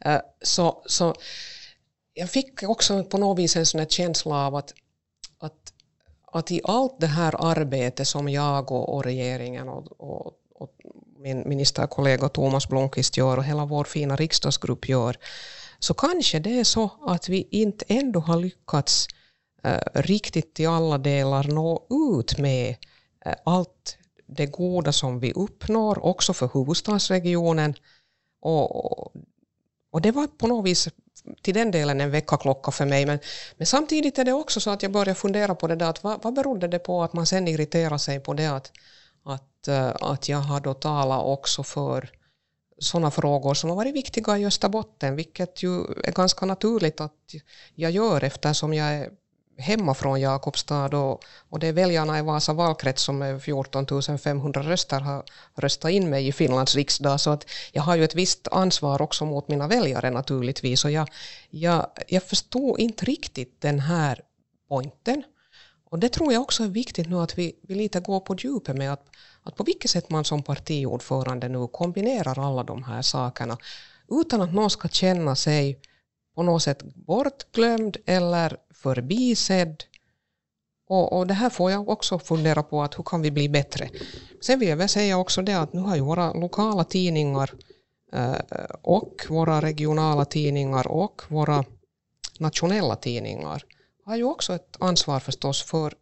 Eh, 0.04 0.20
så, 0.42 0.82
så 0.86 1.14
jag 2.14 2.30
fick 2.30 2.62
också 2.62 3.04
på 3.04 3.18
något 3.18 3.38
vis 3.38 3.56
en 3.56 3.66
sån 3.66 3.86
känsla 3.86 4.46
av 4.46 4.54
att, 4.54 4.74
att, 5.38 5.72
att 6.32 6.50
i 6.50 6.60
allt 6.64 7.00
det 7.00 7.06
här 7.06 7.34
arbetet 7.50 8.08
som 8.08 8.28
jag 8.28 8.72
och, 8.72 8.94
och 8.94 9.04
regeringen 9.04 9.68
och, 9.68 10.00
och, 10.00 10.32
och 10.54 10.70
min 11.18 11.48
ministerkollega 11.48 12.28
Thomas 12.28 12.68
Blomqvist 12.68 13.16
gör 13.16 13.36
och 13.36 13.44
hela 13.44 13.64
vår 13.64 13.84
fina 13.84 14.16
riksdagsgrupp 14.16 14.88
gör, 14.88 15.16
så 15.78 15.94
kanske 15.94 16.38
det 16.38 16.60
är 16.60 16.64
så 16.64 16.90
att 17.06 17.28
vi 17.28 17.48
inte 17.50 17.84
ändå 17.88 18.20
har 18.20 18.36
lyckats 18.36 19.08
uh, 19.66 20.00
riktigt 20.02 20.60
i 20.60 20.66
alla 20.66 20.98
delar 20.98 21.44
nå 21.44 21.86
ut 22.16 22.38
med 22.38 22.76
uh, 23.26 23.32
allt 23.44 23.96
det 24.26 24.46
goda 24.46 24.92
som 24.92 25.20
vi 25.20 25.32
uppnår, 25.32 26.04
också 26.04 26.32
för 26.32 26.50
huvudstadsregionen. 26.54 27.74
Och, 28.40 29.02
och 29.02 29.12
det 30.00 30.10
var 30.10 30.26
på 30.26 30.46
något 30.46 30.66
vis 30.66 30.88
till 31.42 31.54
den 31.54 31.70
delen 31.70 32.00
en 32.00 32.10
väckarklocka 32.10 32.70
för 32.70 32.86
mig. 32.86 33.06
Men, 33.06 33.18
men 33.56 33.66
samtidigt 33.66 34.18
är 34.18 34.24
det 34.24 34.32
också 34.32 34.60
så 34.60 34.70
att 34.70 34.82
jag 34.82 34.92
börjar 34.92 35.14
fundera 35.14 35.54
på 35.54 35.66
det 35.66 35.76
där, 35.76 35.90
att 35.90 36.04
vad, 36.04 36.22
vad 36.22 36.34
berodde 36.34 36.68
det 36.68 36.78
på 36.78 37.02
att 37.02 37.12
man 37.12 37.26
sen 37.26 37.48
irriterar 37.48 37.98
sig 37.98 38.20
på 38.20 38.34
det 38.34 38.46
att, 38.46 38.72
att, 39.24 39.68
eh, 39.68 39.92
att 40.00 40.28
jag 40.28 40.38
har 40.38 40.60
då 40.60 40.74
talat 40.74 41.24
också 41.24 41.62
för 41.62 42.10
sådana 42.78 43.10
frågor 43.10 43.54
som 43.54 43.70
har 43.70 43.76
varit 43.76 43.94
viktiga 43.94 44.38
i 44.38 44.46
Österbotten, 44.46 45.16
vilket 45.16 45.62
ju 45.62 45.80
är 46.04 46.12
ganska 46.12 46.46
naturligt 46.46 47.00
att 47.00 47.34
jag 47.74 47.90
gör 47.90 48.24
eftersom 48.24 48.74
jag 48.74 48.86
är 48.86 49.10
hemma 49.62 49.94
från 49.94 50.20
Jakobstad 50.20 50.96
och, 50.96 51.24
och 51.48 51.58
det 51.58 51.66
är 51.66 51.72
väljarna 51.72 52.18
i 52.18 52.22
Vasa 52.22 52.52
valkrets 52.52 53.02
som 53.02 53.18
med 53.18 53.42
14 53.42 53.86
500 54.18 54.62
röster 54.62 55.00
har 55.00 55.24
röstat 55.54 55.90
in 55.90 56.10
mig 56.10 56.28
i 56.28 56.32
Finlands 56.32 56.74
riksdag. 56.74 57.20
Så 57.20 57.30
att 57.30 57.46
jag 57.72 57.82
har 57.82 57.96
ju 57.96 58.04
ett 58.04 58.14
visst 58.14 58.48
ansvar 58.48 59.02
också 59.02 59.24
mot 59.24 59.48
mina 59.48 59.68
väljare 59.68 60.10
naturligtvis. 60.10 60.84
Och 60.84 60.90
jag, 60.90 61.08
jag, 61.50 61.86
jag 62.08 62.22
förstod 62.22 62.80
inte 62.80 63.04
riktigt 63.04 63.60
den 63.60 63.80
här 63.80 64.20
pointen 64.68 65.22
och 65.90 65.98
det 65.98 66.08
tror 66.08 66.32
jag 66.32 66.42
också 66.42 66.64
är 66.64 66.68
viktigt 66.68 67.08
nu 67.08 67.16
att 67.16 67.38
vi, 67.38 67.56
vi 67.62 67.74
lite 67.74 68.00
går 68.00 68.20
på 68.20 68.34
djupet 68.34 68.76
med 68.76 68.92
att 68.92 69.08
att 69.42 69.56
på 69.56 69.64
vilket 69.64 69.90
sätt 69.90 70.10
man 70.10 70.24
som 70.24 70.42
partiordförande 70.42 71.48
nu 71.48 71.66
kombinerar 71.66 72.46
alla 72.46 72.62
de 72.62 72.82
här 72.82 73.02
sakerna 73.02 73.58
utan 74.10 74.40
att 74.40 74.54
någon 74.54 74.70
ska 74.70 74.88
känna 74.88 75.36
sig 75.36 75.78
på 76.34 76.42
något 76.42 76.62
sätt 76.62 76.82
bortglömd 76.82 77.96
eller 78.06 78.56
förbisedd. 78.70 79.84
Och, 80.88 81.18
och 81.18 81.26
det 81.26 81.34
här 81.34 81.50
får 81.50 81.70
jag 81.70 81.88
också 81.88 82.18
fundera 82.18 82.62
på, 82.62 82.82
att 82.82 82.98
hur 82.98 83.04
kan 83.04 83.22
vi 83.22 83.30
bli 83.30 83.48
bättre? 83.48 83.88
Sen 84.40 84.58
vill 84.58 84.68
jag 84.68 84.76
väl 84.76 84.88
säga 84.88 85.18
också 85.18 85.42
det 85.42 85.54
att 85.54 85.72
nu 85.72 85.80
har 85.80 85.96
ju 85.96 86.02
våra 86.02 86.32
lokala 86.32 86.84
tidningar 86.84 87.50
eh, 88.12 88.34
och 88.82 89.26
våra 89.28 89.60
regionala 89.60 90.24
tidningar 90.24 90.86
och 90.86 91.22
våra 91.28 91.64
nationella 92.38 92.96
tidningar 92.96 93.62
har 94.04 94.16
ju 94.16 94.24
också 94.24 94.54
ett 94.54 94.76
ansvar 94.78 95.20
förstås 95.20 95.62
för 95.62 95.94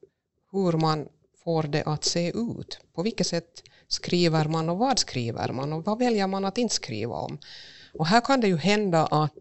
hur 0.53 0.73
man 0.73 1.09
får 1.45 1.63
det 1.63 1.83
att 1.83 2.05
se 2.05 2.29
ut? 2.29 2.79
På 2.95 3.03
vilket 3.03 3.27
sätt 3.27 3.63
skriver 3.89 4.45
man 4.45 4.69
och 4.69 4.79
vad 4.79 4.99
skriver 4.99 5.53
man 5.53 5.73
och 5.73 5.85
vad 5.85 5.99
väljer 5.99 6.27
man 6.27 6.45
att 6.45 6.59
inte 6.59 6.75
skriva 6.75 7.15
om? 7.15 7.39
Och 7.95 8.07
här 8.07 8.21
kan 8.21 8.41
det 8.41 8.49
ju 8.49 8.57
hända 8.57 9.07
att 9.07 9.33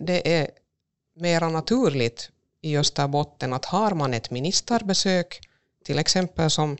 det 0.00 0.38
är 0.38 0.50
mera 1.16 1.48
naturligt 1.48 2.30
i 2.60 2.76
Österbotten 2.78 3.52
att 3.52 3.64
har 3.64 3.94
man 3.94 4.14
ett 4.14 4.30
ministerbesök, 4.30 5.40
till 5.84 5.98
exempel 5.98 6.50
som 6.50 6.76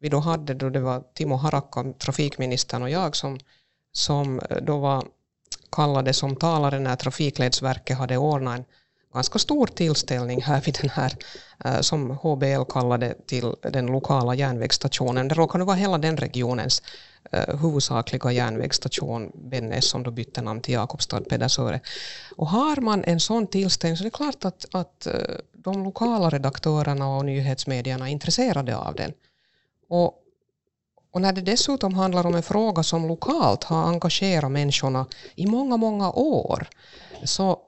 vi 0.00 0.08
då 0.08 0.18
hade 0.18 0.54
då 0.54 0.70
det 0.70 0.80
var 0.80 1.04
Timo 1.14 1.36
Harakka, 1.36 1.92
trafikministern 1.98 2.82
och 2.82 2.90
jag 2.90 3.16
som, 3.16 3.38
som 3.92 4.40
då 4.62 4.78
var 4.78 5.04
kallade 5.72 6.12
som 6.12 6.36
talare 6.36 6.78
när 6.78 6.96
Trafikledsverket 6.96 7.98
hade 7.98 8.16
ordnat 8.16 8.58
en 8.58 8.64
ganska 9.12 9.38
stor 9.38 9.66
tillställning 9.66 10.42
här 10.42 10.60
vid 10.60 10.78
den 10.80 10.90
här, 10.90 11.12
eh, 11.64 11.80
som 11.80 12.10
HBL 12.10 12.64
kallade 12.68 13.14
till 13.26 13.54
den 13.62 13.86
lokala 13.86 14.34
järnvägsstationen. 14.34 15.28
Det 15.28 15.34
råkade 15.34 15.64
vara 15.64 15.76
hela 15.76 15.98
den 15.98 16.16
regionens 16.16 16.82
eh, 17.32 17.58
huvudsakliga 17.58 18.32
järnvägsstation, 18.32 19.32
Bennes, 19.34 19.88
som 19.88 20.02
då 20.02 20.10
bytte 20.10 20.42
namn 20.42 20.60
till 20.60 20.74
Jakobstad 20.74 21.20
Pedersöre. 21.20 21.80
Och 22.36 22.48
har 22.48 22.76
man 22.76 23.04
en 23.04 23.20
sån 23.20 23.46
tillställning 23.46 23.96
så 23.96 24.02
är 24.02 24.04
det 24.04 24.10
klart 24.10 24.44
att, 24.44 24.66
att 24.72 25.06
eh, 25.06 25.12
de 25.52 25.84
lokala 25.84 26.30
redaktörerna 26.30 27.16
och 27.16 27.24
nyhetsmedierna 27.24 28.08
är 28.08 28.12
intresserade 28.12 28.76
av 28.76 28.94
den. 28.94 29.12
Och, 29.88 30.18
och 31.12 31.20
när 31.20 31.32
det 31.32 31.40
dessutom 31.40 31.94
handlar 31.94 32.26
om 32.26 32.34
en 32.34 32.42
fråga 32.42 32.82
som 32.82 33.08
lokalt 33.08 33.64
har 33.64 33.84
engagerat 33.88 34.50
människorna 34.50 35.06
i 35.34 35.46
många, 35.46 35.76
många 35.76 36.12
år, 36.12 36.68
så 37.24 37.58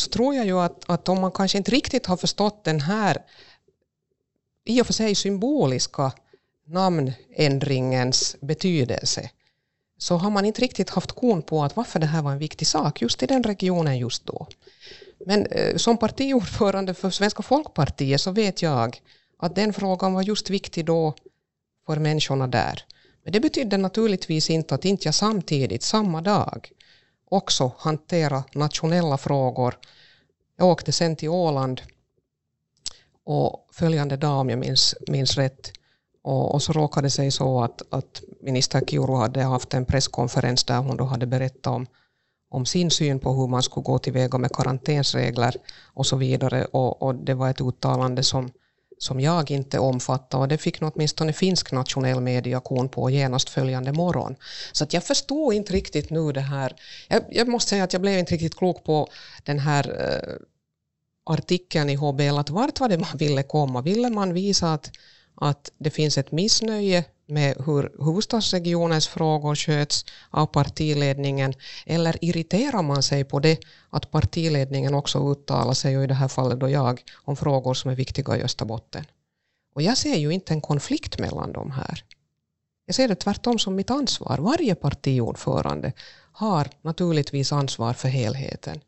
så 0.00 0.10
tror 0.10 0.34
jag 0.34 0.46
ju 0.46 0.60
att, 0.60 0.90
att 0.90 1.08
om 1.08 1.20
man 1.20 1.32
kanske 1.32 1.58
inte 1.58 1.70
riktigt 1.70 2.06
har 2.06 2.16
förstått 2.16 2.64
den 2.64 2.80
här 2.80 3.16
i 4.64 4.82
och 4.82 4.86
för 4.86 4.92
sig 4.92 5.14
symboliska 5.14 6.12
namnändringens 6.66 8.36
betydelse 8.40 9.30
så 9.98 10.16
har 10.16 10.30
man 10.30 10.44
inte 10.44 10.60
riktigt 10.60 10.90
haft 10.90 11.12
kon 11.12 11.42
på 11.42 11.64
att 11.64 11.76
varför 11.76 11.98
det 11.98 12.06
här 12.06 12.22
var 12.22 12.32
en 12.32 12.38
viktig 12.38 12.66
sak 12.66 13.02
just 13.02 13.22
i 13.22 13.26
den 13.26 13.42
regionen 13.42 13.98
just 13.98 14.26
då. 14.26 14.46
Men 15.26 15.46
eh, 15.46 15.76
som 15.76 15.98
partiordförande 15.98 16.94
för 16.94 17.10
Svenska 17.10 17.42
folkpartiet 17.42 18.20
så 18.20 18.30
vet 18.30 18.62
jag 18.62 19.00
att 19.38 19.54
den 19.54 19.72
frågan 19.72 20.14
var 20.14 20.22
just 20.22 20.50
viktig 20.50 20.84
då 20.84 21.14
för 21.86 21.96
människorna 21.96 22.46
där. 22.46 22.84
Men 23.24 23.32
det 23.32 23.40
betydde 23.40 23.76
naturligtvis 23.76 24.50
inte 24.50 24.74
att 24.74 24.84
inte 24.84 25.08
jag 25.08 25.14
samtidigt, 25.14 25.82
samma 25.82 26.20
dag, 26.20 26.70
också 27.30 27.72
hantera 27.78 28.44
nationella 28.54 29.18
frågor. 29.18 29.78
Jag 30.56 30.68
åkte 30.68 30.92
sen 30.92 31.16
till 31.16 31.28
Åland 31.28 31.80
och 33.24 33.68
följande 33.72 34.16
dag 34.16 34.40
om 34.40 34.50
jag 34.50 34.58
minns, 34.58 34.94
minns 35.06 35.36
rätt 35.36 35.72
och, 36.22 36.54
och, 36.54 36.62
så 36.62 36.72
råkade 36.72 37.06
det 37.06 37.10
sig 37.10 37.30
så 37.30 37.62
att, 37.62 37.82
att 37.90 38.22
minister 38.40 38.80
Kiuru 38.80 39.16
hade 39.16 39.42
haft 39.42 39.74
en 39.74 39.84
presskonferens 39.84 40.64
där 40.64 40.78
hon 40.78 40.96
då 40.96 41.04
hade 41.04 41.26
berättat 41.26 41.66
om, 41.66 41.86
om 42.50 42.66
sin 42.66 42.90
syn 42.90 43.18
på 43.18 43.32
hur 43.32 43.46
man 43.46 43.62
skulle 43.62 43.84
gå 43.84 43.98
tillväga 43.98 44.38
med 44.38 44.52
karantänsregler 44.52 45.56
och 45.94 46.06
så 46.06 46.16
vidare. 46.16 46.64
Och, 46.64 47.02
och 47.02 47.14
det 47.14 47.34
var 47.34 47.50
ett 47.50 47.60
uttalande 47.60 48.22
som 48.22 48.50
som 49.02 49.20
jag 49.20 49.50
inte 49.50 49.78
omfattar 49.78 50.38
och 50.38 50.48
det 50.48 50.58
fick 50.58 50.80
nog 50.80 50.92
åtminstone 50.94 51.32
finsk 51.32 51.72
nationell 51.72 52.20
mediakon 52.20 52.88
på 52.88 53.10
genast 53.10 53.50
följande 53.50 53.92
morgon. 53.92 54.36
Så 54.72 54.84
att 54.84 54.92
jag 54.92 55.04
förstår 55.04 55.54
inte 55.54 55.72
riktigt 55.72 56.10
nu 56.10 56.32
det 56.32 56.40
här. 56.40 56.76
Jag, 57.08 57.22
jag, 57.30 57.48
måste 57.48 57.70
säga 57.70 57.84
att 57.84 57.92
jag 57.92 58.02
blev 58.02 58.18
inte 58.18 58.34
riktigt 58.34 58.56
klok 58.56 58.84
på 58.84 59.08
den 59.42 59.58
här 59.58 59.90
uh, 59.90 60.36
artikeln 61.24 61.90
i 61.90 61.94
HBL, 61.94 62.38
att 62.38 62.50
vart 62.50 62.80
var 62.80 62.88
det 62.88 62.98
man 62.98 63.16
ville 63.18 63.42
komma? 63.42 63.82
Ville 63.82 64.10
man 64.10 64.34
visa 64.34 64.72
att, 64.72 64.90
att 65.40 65.70
det 65.78 65.90
finns 65.90 66.18
ett 66.18 66.32
missnöje 66.32 67.04
med 67.26 67.56
hur 67.66 68.04
huvudstadsregionens 68.04 69.08
frågor 69.08 69.54
sköts 69.54 70.04
av 70.30 70.46
partiledningen 70.46 71.54
eller 71.86 72.24
irriterar 72.24 72.82
man 72.82 73.02
sig 73.02 73.24
på 73.24 73.40
det 73.40 73.58
att 73.90 74.10
partiledningen 74.10 74.94
också 74.94 75.32
uttalar 75.32 75.74
sig, 75.74 75.98
och 75.98 76.04
i 76.04 76.06
det 76.06 76.14
här 76.14 76.28
fallet 76.28 76.60
då 76.60 76.68
jag, 76.68 77.02
om 77.24 77.36
frågor 77.36 77.74
som 77.74 77.90
är 77.90 77.94
viktiga 77.94 78.36
i 78.36 78.42
Österbotten. 78.42 79.04
Och 79.74 79.82
jag 79.82 79.98
ser 79.98 80.16
ju 80.16 80.30
inte 80.30 80.54
en 80.54 80.60
konflikt 80.60 81.18
mellan 81.18 81.52
de 81.52 81.70
här. 81.70 82.04
Jag 82.86 82.94
ser 82.94 83.08
det 83.08 83.14
tvärtom 83.14 83.58
som 83.58 83.74
mitt 83.74 83.90
ansvar. 83.90 84.38
Varje 84.38 84.74
partiordförande 84.74 85.92
har 86.32 86.68
naturligtvis 86.82 87.52
ansvar 87.52 87.92
för 87.92 88.08
helheten. 88.08 88.80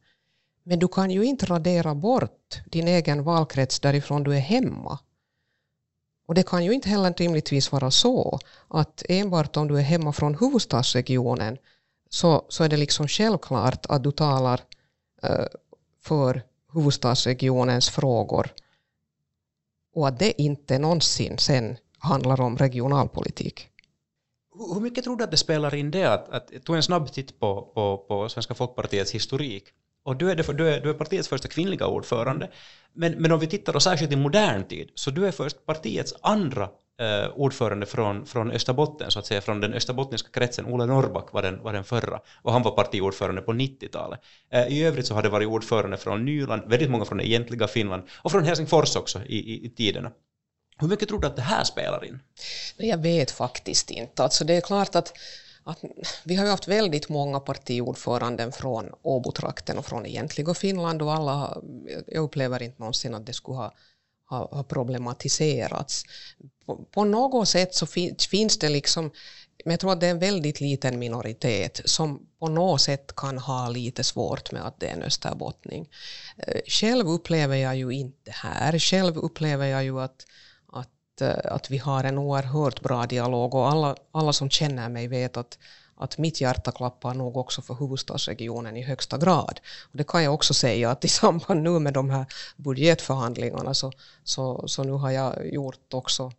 Men 0.64 0.78
du 0.78 0.88
kan 0.88 1.10
ju 1.10 1.24
inte 1.24 1.46
radera 1.46 1.94
bort 1.94 2.60
din 2.66 2.88
egen 2.88 3.22
valkrets 3.22 3.80
därifrån 3.80 4.22
du 4.22 4.34
är 4.34 4.40
hemma 4.40 4.98
och 6.32 6.36
det 6.36 6.46
kan 6.46 6.64
ju 6.64 6.72
inte 6.72 6.88
heller 6.88 7.14
rimligtvis 7.16 7.72
vara 7.72 7.90
så 7.90 8.38
att 8.68 9.02
enbart 9.08 9.56
om 9.56 9.68
du 9.68 9.78
är 9.78 9.82
hemma 9.82 10.12
från 10.12 10.34
huvudstadsregionen 10.34 11.58
så, 12.10 12.44
så 12.48 12.64
är 12.64 12.68
det 12.68 12.76
liksom 12.76 13.08
självklart 13.08 13.86
att 13.88 14.02
du 14.02 14.12
talar 14.12 14.60
uh, 15.24 15.46
för 16.00 16.42
huvudstadsregionens 16.72 17.90
frågor 17.90 18.50
och 19.94 20.08
att 20.08 20.18
det 20.18 20.42
inte 20.42 20.78
någonsin 20.78 21.38
sen 21.38 21.76
handlar 21.98 22.40
om 22.40 22.58
regionalpolitik. 22.58 23.68
Hur 24.74 24.80
mycket 24.80 25.04
tror 25.04 25.16
du 25.16 25.24
att 25.24 25.30
det 25.30 25.36
spelar 25.36 25.74
in 25.74 25.90
det? 25.90 26.12
Att, 26.12 26.28
att, 26.28 26.48
jag 26.52 26.64
tog 26.64 26.76
en 26.76 26.82
snabb 26.82 27.12
titt 27.12 27.40
på, 27.40 27.62
på, 27.74 28.04
på 28.08 28.28
Svenska 28.28 28.54
folkpartiets 28.54 29.14
historik 29.14 29.64
och 30.04 30.16
du 30.16 30.30
är, 30.30 30.36
det, 30.36 30.52
du, 30.52 30.68
är, 30.68 30.80
du 30.80 30.90
är 30.90 30.94
partiets 30.94 31.28
första 31.28 31.48
kvinnliga 31.48 31.86
ordförande. 31.86 32.50
Men, 32.92 33.12
men 33.12 33.32
om 33.32 33.40
vi 33.40 33.46
tittar 33.46 33.72
då 33.72 33.80
särskilt 33.80 34.12
i 34.12 34.16
modern 34.16 34.64
tid, 34.64 34.90
så 34.94 35.10
du 35.10 35.26
är 35.26 35.32
först 35.32 35.66
partiets 35.66 36.14
andra 36.20 36.68
eh, 37.00 37.30
ordförande 37.34 37.86
från, 37.86 38.26
från 38.26 38.50
Österbotten, 38.50 39.10
så 39.10 39.18
att 39.18 39.26
säga 39.26 39.40
från 39.40 39.60
den 39.60 39.74
österbottniska 39.74 40.28
kretsen. 40.32 40.66
Ola 40.66 40.86
Norrback 40.86 41.32
var 41.32 41.42
den, 41.42 41.62
var 41.62 41.72
den 41.72 41.84
förra 41.84 42.20
och 42.42 42.52
han 42.52 42.62
var 42.62 42.70
partiordförande 42.70 43.42
på 43.42 43.52
90-talet. 43.52 44.20
Eh, 44.52 44.66
I 44.66 44.84
övrigt 44.84 45.06
så 45.06 45.14
har 45.14 45.22
det 45.22 45.28
varit 45.28 45.48
ordförande 45.48 45.96
från 45.96 46.24
Nyland, 46.24 46.62
väldigt 46.66 46.90
många 46.90 47.04
från 47.04 47.18
det 47.18 47.28
egentliga 47.28 47.68
Finland 47.68 48.02
och 48.22 48.32
från 48.32 48.44
Helsingfors 48.44 48.96
också 48.96 49.20
i, 49.26 49.36
i, 49.36 49.66
i 49.66 49.70
tiderna. 49.70 50.10
Hur 50.78 50.88
mycket 50.88 51.08
tror 51.08 51.20
du 51.20 51.26
att 51.26 51.36
det 51.36 51.42
här 51.42 51.64
spelar 51.64 52.04
in? 52.04 52.18
Jag 52.76 52.98
vet 52.98 53.30
faktiskt 53.30 53.90
inte. 53.90 54.22
Alltså 54.22 54.44
det 54.44 54.54
är 54.54 54.60
klart 54.60 54.94
att 54.94 55.12
att 55.64 55.78
vi 56.24 56.36
har 56.36 56.44
ju 56.44 56.50
haft 56.50 56.68
väldigt 56.68 57.08
många 57.08 57.40
partiordföranden 57.40 58.52
från 58.52 58.90
Åbotrakten 59.02 59.78
och 59.78 59.86
från 59.86 60.06
egentliga 60.06 60.54
Finland 60.54 61.02
och 61.02 61.12
alla, 61.12 61.62
jag 62.06 62.24
upplever 62.24 62.62
inte 62.62 62.78
någonsin 62.78 63.14
att 63.14 63.26
det 63.26 63.32
skulle 63.32 63.56
ha, 63.56 63.74
ha, 64.30 64.48
ha 64.52 64.62
problematiserats. 64.64 66.04
På, 66.66 66.76
på, 66.76 67.04
något 67.04 67.48
sätt 67.48 67.74
så 67.74 67.86
fin, 67.86 68.16
finns 68.30 68.58
det 68.58 68.68
liksom, 68.68 69.10
men 69.64 69.70
jag 69.70 69.80
tror 69.80 69.92
att 69.92 70.00
det 70.00 70.06
är 70.06 70.10
en 70.10 70.18
väldigt 70.18 70.60
liten 70.60 70.98
minoritet 70.98 71.80
som 71.84 72.26
på 72.38 72.48
något 72.48 72.80
sätt 72.80 73.16
kan 73.16 73.38
ha 73.38 73.68
lite 73.68 74.04
svårt 74.04 74.52
med 74.52 74.66
att 74.66 74.80
det 74.80 74.86
är 74.86 74.92
en 74.92 75.02
österbottning. 75.02 75.88
Eh, 76.36 76.60
själv 76.66 77.08
upplever 77.08 77.56
jag 77.56 77.76
ju 77.76 77.90
inte 77.90 78.30
här, 78.30 78.78
själv 78.78 79.18
upplever 79.18 79.66
jag 79.66 79.84
ju 79.84 80.00
att 80.00 80.26
Eh, 81.20 81.52
att 81.52 81.70
vi 81.70 81.78
har 81.78 82.04
en 82.04 82.18
oerhört 82.18 82.80
bra 82.80 83.06
dialog 83.06 83.54
och 83.54 83.68
alla, 83.68 83.96
alla 84.12 84.32
som 84.32 84.50
känner 84.50 84.88
mig 84.88 85.08
vet 85.08 85.36
att, 85.36 85.58
att 85.96 86.18
mitt 86.18 86.40
hjärta 86.40 86.72
klappar 86.72 87.14
nog 87.14 87.36
också 87.36 87.62
för 87.62 87.74
huvudstadsregionen 87.74 88.76
i 88.76 88.82
högsta 88.82 89.18
grad. 89.18 89.60
Och 89.90 89.96
det 89.96 90.04
kan 90.04 90.24
jag 90.24 90.34
också 90.34 90.54
säga 90.54 90.90
att 90.90 91.04
i 91.04 91.08
samband 91.20 91.62
nu 91.62 91.78
med 91.78 91.92
de 91.92 92.10
här 92.10 92.26
budgetförhandlingarna 92.56 93.74
så, 93.74 93.92
så, 94.24 94.68
så 94.68 94.84
nu 94.84 94.92
har 94.92 95.10
jag 95.10 95.52
gjort 95.52 95.94
också 95.94 96.32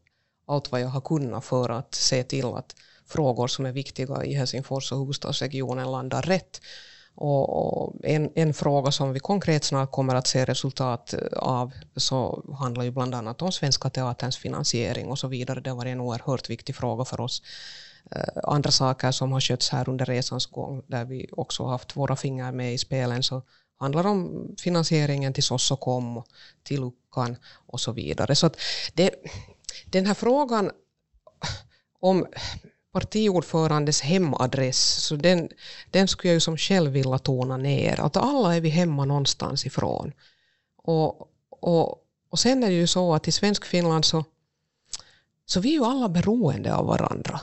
allt 0.47 0.71
vad 0.71 0.81
jag 0.81 0.87
har 0.87 1.01
kunnat 1.01 1.45
för 1.45 1.69
att 1.69 1.95
se 1.95 2.23
till 2.23 2.45
att 2.45 2.75
frågor 3.05 3.47
som 3.47 3.65
är 3.65 3.71
viktiga 3.71 4.23
i 4.23 4.33
Helsingfors 4.33 4.91
och 4.91 4.97
huvudstadsregionen 4.99 5.91
landar 5.91 6.21
rätt. 6.21 6.61
Och, 7.15 7.95
en, 8.03 8.31
en, 8.35 8.53
fråga 8.53 8.91
som 8.91 9.13
vi 9.13 9.19
konkret 9.19 9.63
snart 9.63 9.91
kommer 9.91 10.15
att 10.15 10.27
se 10.27 10.45
resultat 10.45 11.13
av 11.37 11.71
så 11.95 12.43
handlar 12.59 12.83
ju 12.83 12.91
bland 12.91 13.15
annat 13.15 13.41
om 13.41 13.51
Svenska 13.51 13.89
Teaterns 13.89 14.37
finansiering 14.37 15.07
och 15.07 15.19
så 15.19 15.27
vidare. 15.27 15.59
Det 15.59 15.69
har 15.69 15.77
varit 15.77 15.91
en 15.91 16.01
oerhört 16.01 16.49
viktig 16.49 16.75
fråga 16.75 17.05
för 17.05 17.21
oss. 17.21 17.41
Eh, 18.11 18.23
andra 18.43 18.71
saker 18.71 19.11
som 19.11 19.31
har 19.31 19.41
skötts 19.41 19.69
här 19.69 19.89
under 19.89 20.05
resans 20.05 20.45
gång 20.45 20.83
där 20.87 21.05
vi 21.05 21.29
också 21.31 21.65
haft 21.65 21.95
våra 21.95 22.15
fingrar 22.15 22.51
med 22.51 22.73
i 22.73 22.77
spelen 22.77 23.23
så 23.23 23.41
handlar 23.79 24.07
om 24.07 24.47
finansieringen 24.59 25.33
till 25.33 25.43
Sossokom, 25.43 26.23
till 26.63 26.81
Luckan 26.81 27.35
och 27.67 27.79
så 27.79 27.91
vidare. 27.91 28.35
Så 28.35 28.45
att 28.45 28.57
det, 28.93 29.15
den 29.85 30.05
här 30.05 30.13
frågan 30.13 30.71
om 31.99 32.25
partiordförandes 32.93 34.01
hemadress, 34.01 35.05
så 35.05 35.15
den, 35.15 35.49
den 35.91 36.07
skulle 36.07 36.31
jag 36.31 36.35
ju 36.35 36.39
som 36.39 36.57
själv 36.57 36.91
vilja 36.91 37.17
tona 37.17 37.57
ner. 37.57 37.99
Att 37.99 38.17
alla 38.17 38.55
är 38.55 38.61
vi 38.61 38.69
hemma 38.69 39.05
någonstans 39.05 39.65
ifrån. 39.65 40.11
Och, 40.77 41.29
och, 41.49 41.97
och 42.29 42.39
sen 42.39 42.63
är 42.63 42.67
det 42.67 42.75
ju 42.75 42.87
så 42.87 43.13
att 43.13 43.27
i 43.27 43.31
svensk 43.31 43.65
Finland 43.65 44.05
så, 44.05 44.23
så 45.45 45.59
vi 45.59 45.69
är 45.69 45.73
ju 45.73 45.85
alla 45.85 46.09
beroende 46.09 46.75
av 46.75 46.85
varandra. 46.85 47.39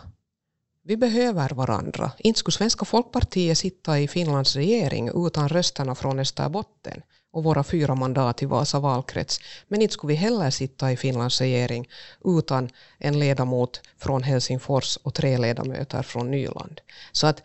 Vi 0.83 0.97
behöver 0.97 1.51
varandra. 1.51 2.13
Inte 2.19 2.39
skulle 2.39 2.53
svenska 2.53 2.85
folkpartiet 2.85 3.59
sitta 3.59 4.01
i 4.01 4.09
Finlands 4.09 4.57
regering 4.57 5.27
utan 5.27 5.49
rösterna 5.49 5.95
från 5.95 6.19
Österbotten 6.19 7.03
och 7.33 7.45
våra 7.45 7.65
fyra 7.65 7.95
mandat 7.95 8.43
i 8.43 8.47
Vasa 8.47 8.81
valkrets. 8.81 9.41
Men 9.69 9.83
inte 9.83 9.95
skulle 9.95 10.13
vi 10.13 10.17
heller 10.17 10.51
sitta 10.51 10.93
i 10.93 10.97
Finlands 10.97 11.41
regering 11.41 11.89
utan 12.25 12.71
en 12.99 13.19
ledamot 13.19 13.81
från 13.99 14.23
Helsingfors 14.23 14.97
och 14.97 15.15
tre 15.15 15.39
ledamöter 15.39 16.03
från 16.03 16.31
Nyland. 16.31 16.81
Så 17.13 17.27
att 17.27 17.43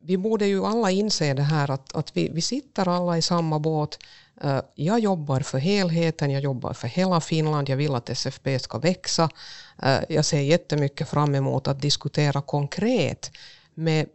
vi 0.00 0.16
borde 0.16 0.46
ju 0.46 0.64
alla 0.64 0.90
inse 0.90 1.34
det 1.34 1.42
här 1.42 1.70
att, 1.70 1.96
att 1.96 2.16
vi, 2.16 2.28
vi 2.28 2.40
sitter 2.40 2.88
alla 2.88 3.18
i 3.18 3.22
samma 3.22 3.58
båt. 3.58 3.98
Eh, 4.42 4.60
jag 4.74 5.00
jobbar 5.00 5.40
för 5.40 5.58
helheten, 5.58 6.30
jag 6.30 6.42
jobbar 6.42 6.72
för 6.72 6.88
hela 6.88 7.20
Finland, 7.20 7.68
jag 7.68 7.76
vill 7.76 7.94
att 7.94 8.10
SFP 8.10 8.58
ska 8.58 8.78
växa. 8.78 9.30
Eh, 9.82 9.98
jag 10.08 10.24
ser 10.24 10.40
jättemycket 10.40 11.08
fram 11.08 11.34
emot 11.34 11.68
att 11.68 11.82
diskutera 11.82 12.40
konkret 12.40 13.30
med 13.74 14.06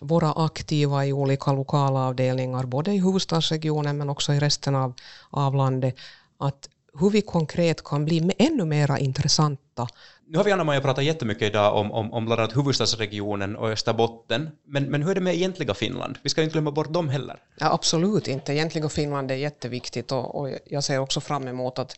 vara 0.00 0.32
aktiva 0.32 1.06
i 1.06 1.12
olika 1.12 1.52
lokala 1.52 2.00
avdelningar, 2.00 2.64
både 2.64 2.92
i 2.92 2.98
huvudstadsregionen 2.98 3.98
men 3.98 4.10
också 4.10 4.32
i 4.32 4.38
resten 4.38 4.74
av, 4.74 4.94
av 5.30 5.54
landet, 5.54 5.94
att 6.38 6.68
hur 7.00 7.10
vi 7.10 7.22
konkret 7.22 7.84
kan 7.84 8.04
bli 8.04 8.32
ännu 8.38 8.64
mer 8.64 8.96
intressanta. 8.98 9.88
Nu 10.26 10.38
har 10.38 10.44
vi 10.44 10.52
Anna-Maja 10.52 10.80
pratat 10.80 11.04
jättemycket 11.04 11.42
idag 11.42 11.76
om, 11.76 11.92
om, 11.92 12.12
om 12.12 12.26
bland 12.26 12.40
annat 12.40 12.56
huvudstadsregionen 12.56 13.56
och 13.56 13.70
Österbotten, 13.70 14.50
men, 14.66 14.84
men 14.84 15.02
hur 15.02 15.10
är 15.10 15.14
det 15.14 15.20
med 15.20 15.34
egentliga 15.34 15.74
Finland? 15.74 16.18
Vi 16.22 16.30
ska 16.30 16.42
inte 16.42 16.52
glömma 16.52 16.70
bort 16.70 16.92
dem 16.92 17.08
heller. 17.08 17.42
Ja, 17.58 17.72
absolut 17.72 18.28
inte. 18.28 18.52
Egentliga 18.52 18.88
Finland 18.88 19.30
är 19.30 19.34
jätteviktigt 19.34 20.12
och, 20.12 20.40
och 20.40 20.50
jag 20.66 20.84
ser 20.84 20.98
också 20.98 21.20
fram 21.20 21.48
emot 21.48 21.78
att 21.78 21.96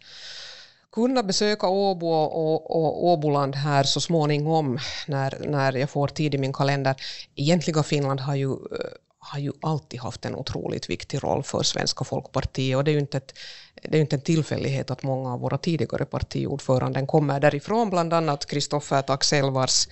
kunna 0.92 1.22
besöka 1.22 1.68
Åbo 1.68 2.07
och, 2.07 2.70
och 2.70 3.05
Åboland 3.05 3.57
här 3.57 3.85
så 3.85 4.00
småningom 4.00 4.78
när, 5.07 5.38
när 5.48 5.72
jag 5.72 5.90
får 5.90 6.09
tid 6.09 6.35
i 6.35 6.38
min 6.38 6.52
kalender. 6.52 6.94
Egentligen 7.35 7.85
Finland 7.85 8.20
har 8.20 8.35
ju, 8.35 8.50
eh, 8.50 8.92
har 9.18 9.38
ju 9.38 9.52
alltid 9.62 10.00
haft 10.00 10.24
en 10.24 10.35
otroligt 10.35 10.90
viktig 10.90 11.24
roll 11.24 11.42
för 11.42 11.62
Svenska 11.62 12.05
Folkpartiet 12.05 12.76
och 12.76 12.85
det 12.85 12.90
är 12.90 12.92
ju 12.92 13.00
inte, 13.00 13.16
ett, 13.16 13.35
det 13.83 13.96
är 13.96 14.00
inte 14.00 14.16
en 14.16 14.22
tillfällighet 14.22 14.90
att 14.90 15.02
många 15.02 15.33
av 15.33 15.40
våra 15.40 15.59
tidigare 15.59 16.05
partiordföranden 16.05 17.07
kommer 17.07 17.40
därifrån, 17.40 17.90
bland 17.90 18.12
annat 18.12 18.46
Kristoffer 18.46 19.02
Taxell 19.02 19.50
vars, 19.50 19.88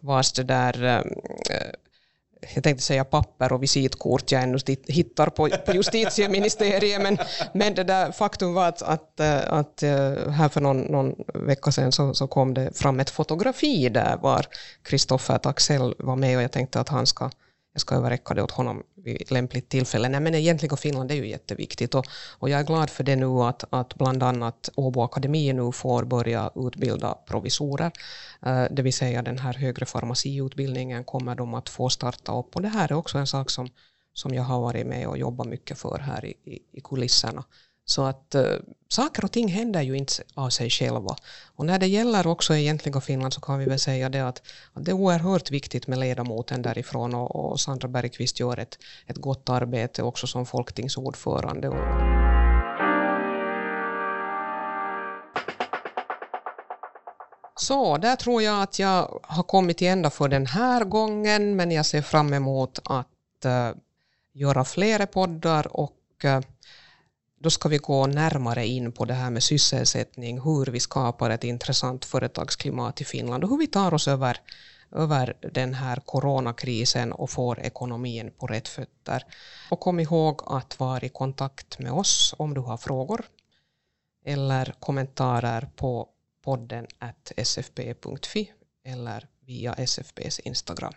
vars 0.00 0.32
det 0.32 0.42
där 0.42 0.84
äh, 0.84 1.02
jag 2.54 2.64
tänkte 2.64 2.84
säga 2.84 3.04
papper 3.04 3.52
och 3.52 3.62
visitkort. 3.62 4.32
Jag 4.32 4.42
ännu 4.42 4.58
hittar 4.86 5.26
på, 5.26 5.48
på 5.66 5.72
justitieministeriet, 5.72 7.02
men, 7.02 7.18
men 7.54 7.74
det 7.74 7.84
där 7.84 8.12
faktum 8.12 8.54
var 8.54 8.68
att, 8.68 8.82
att, 8.82 9.20
eh, 9.20 9.52
att 9.52 9.82
eh, 9.82 10.30
här 10.30 10.48
för 10.48 10.60
någon, 10.60 10.80
någon 10.80 11.14
vecka 11.34 11.72
sedan 11.72 11.92
så, 11.92 12.14
så 12.14 12.26
kom 12.26 12.54
det 12.54 12.78
fram 12.78 13.00
ett 13.00 13.10
fotografi 13.10 13.88
där 13.88 14.16
var 14.16 14.46
Kristoffer 14.82 15.38
Taxell 15.38 15.94
var 15.98 16.16
med 16.16 16.36
och 16.36 16.42
jag 16.42 16.52
tänkte 16.52 16.80
att 16.80 16.88
han 16.88 17.06
ska 17.06 17.30
jag 17.72 17.80
ska 17.80 17.94
överräcka 17.94 18.34
det 18.34 18.42
åt 18.42 18.50
honom 18.50 18.82
vid 18.96 19.30
lämpligt 19.30 19.68
tillfälle. 19.68 20.08
Nej, 20.08 20.20
men 20.20 20.34
egentligen 20.34 20.76
Finland 20.76 21.10
är 21.10 21.14
ju 21.14 21.28
jätteviktigt 21.28 21.94
och, 21.94 22.06
och 22.38 22.48
jag 22.48 22.60
är 22.60 22.64
glad 22.64 22.90
för 22.90 23.04
det 23.04 23.16
nu 23.16 23.26
att, 23.26 23.64
att 23.70 23.94
bland 23.94 24.22
annat 24.22 24.70
Åbo 24.74 25.02
Akademi 25.02 25.52
nu 25.52 25.72
får 25.72 26.04
börja 26.04 26.50
utbilda 26.54 27.14
provisorer. 27.14 27.92
eh, 28.46 28.64
det 28.70 28.82
vill 28.82 28.92
säga 28.92 29.22
den 29.22 29.38
här 29.38 29.54
högre 29.54 29.86
farmaciutbildningen 29.86 31.04
kommer 31.04 31.34
de 31.34 31.54
att 31.54 31.68
få 31.68 31.88
starta 31.88 32.38
upp 32.38 32.56
och 32.56 32.62
det 32.62 32.68
här 32.68 32.92
är 32.92 32.96
också 32.96 33.18
en 33.18 33.26
sak 33.26 33.50
som, 33.50 33.68
som 34.12 34.34
jag 34.34 34.42
har 34.42 34.60
varit 34.60 34.86
med 34.86 35.06
och 35.08 35.18
jobbat 35.18 35.46
mycket 35.46 35.78
för 35.78 35.98
här 35.98 36.24
i, 36.24 36.34
i, 36.44 36.58
i 36.72 36.80
kulisserna. 36.80 37.44
Så 37.84 38.02
att 38.04 38.34
äh, 38.34 38.42
saker 38.88 39.24
och 39.24 39.32
ting 39.32 39.48
händer 39.48 39.82
ju 39.82 39.96
inte 39.96 40.12
av 40.34 40.50
sig 40.50 40.70
själva. 40.70 41.16
Och 41.56 41.66
när 41.66 41.78
det 41.78 41.86
gäller 41.86 42.26
också 42.26 42.54
egentliga 42.54 43.00
Finland 43.00 43.32
så 43.32 43.40
kan 43.40 43.58
vi 43.58 43.64
väl 43.64 43.78
säga 43.78 44.08
det 44.08 44.20
att, 44.20 44.42
att 44.72 44.84
det 44.84 44.90
är 44.90 44.94
oerhört 44.94 45.50
viktigt 45.50 45.86
med 45.86 45.98
ledamoten 45.98 46.62
därifrån 46.62 47.14
och, 47.14 47.36
och 47.36 47.60
Sandra 47.60 47.88
Bergqvist 47.88 48.40
gör 48.40 48.58
ett, 48.58 48.78
ett 49.06 49.16
gott 49.16 49.48
arbete 49.48 50.02
också 50.02 50.26
som 50.26 50.46
folktingsordförande. 50.46 51.68
Så, 57.56 57.96
där 57.96 58.16
tror 58.16 58.42
jag 58.42 58.62
att 58.62 58.78
jag 58.78 59.20
har 59.22 59.42
kommit 59.42 59.78
till 59.78 59.88
ända 59.88 60.10
för 60.10 60.28
den 60.28 60.46
här 60.46 60.84
gången, 60.84 61.56
men 61.56 61.70
jag 61.70 61.86
ser 61.86 62.02
fram 62.02 62.32
emot 62.32 62.78
att 62.84 63.44
äh, 63.44 63.70
göra 64.32 64.64
flera 64.64 65.06
poddar 65.06 65.76
och 65.76 66.24
äh, 66.24 66.40
då 67.42 67.50
ska 67.50 67.68
vi 67.68 67.78
gå 67.78 68.06
närmare 68.06 68.66
in 68.66 68.92
på 68.92 69.04
det 69.04 69.14
här 69.14 69.30
med 69.30 69.42
sysselsättning, 69.42 70.40
hur 70.40 70.66
vi 70.66 70.80
skapar 70.80 71.30
ett 71.30 71.44
intressant 71.44 72.04
företagsklimat 72.04 73.00
i 73.00 73.04
Finland 73.04 73.44
och 73.44 73.50
hur 73.50 73.58
vi 73.58 73.66
tar 73.66 73.94
oss 73.94 74.08
över, 74.08 74.40
över 74.92 75.36
den 75.52 75.74
här 75.74 75.96
coronakrisen 75.96 77.12
och 77.12 77.30
får 77.30 77.60
ekonomin 77.60 78.30
på 78.38 78.46
rätt 78.46 78.68
fötter. 78.68 79.24
Och 79.70 79.80
kom 79.80 80.00
ihåg 80.00 80.42
att 80.46 80.80
vara 80.80 81.00
i 81.00 81.08
kontakt 81.08 81.78
med 81.78 81.92
oss 81.92 82.34
om 82.38 82.54
du 82.54 82.60
har 82.60 82.76
frågor 82.76 83.24
eller 84.24 84.74
kommentarer 84.80 85.68
på 85.76 86.08
podden 86.44 86.86
sfp.fi 87.36 88.52
eller 88.84 89.28
via 89.46 89.74
SFPs 89.74 90.38
Instagram. 90.38 90.92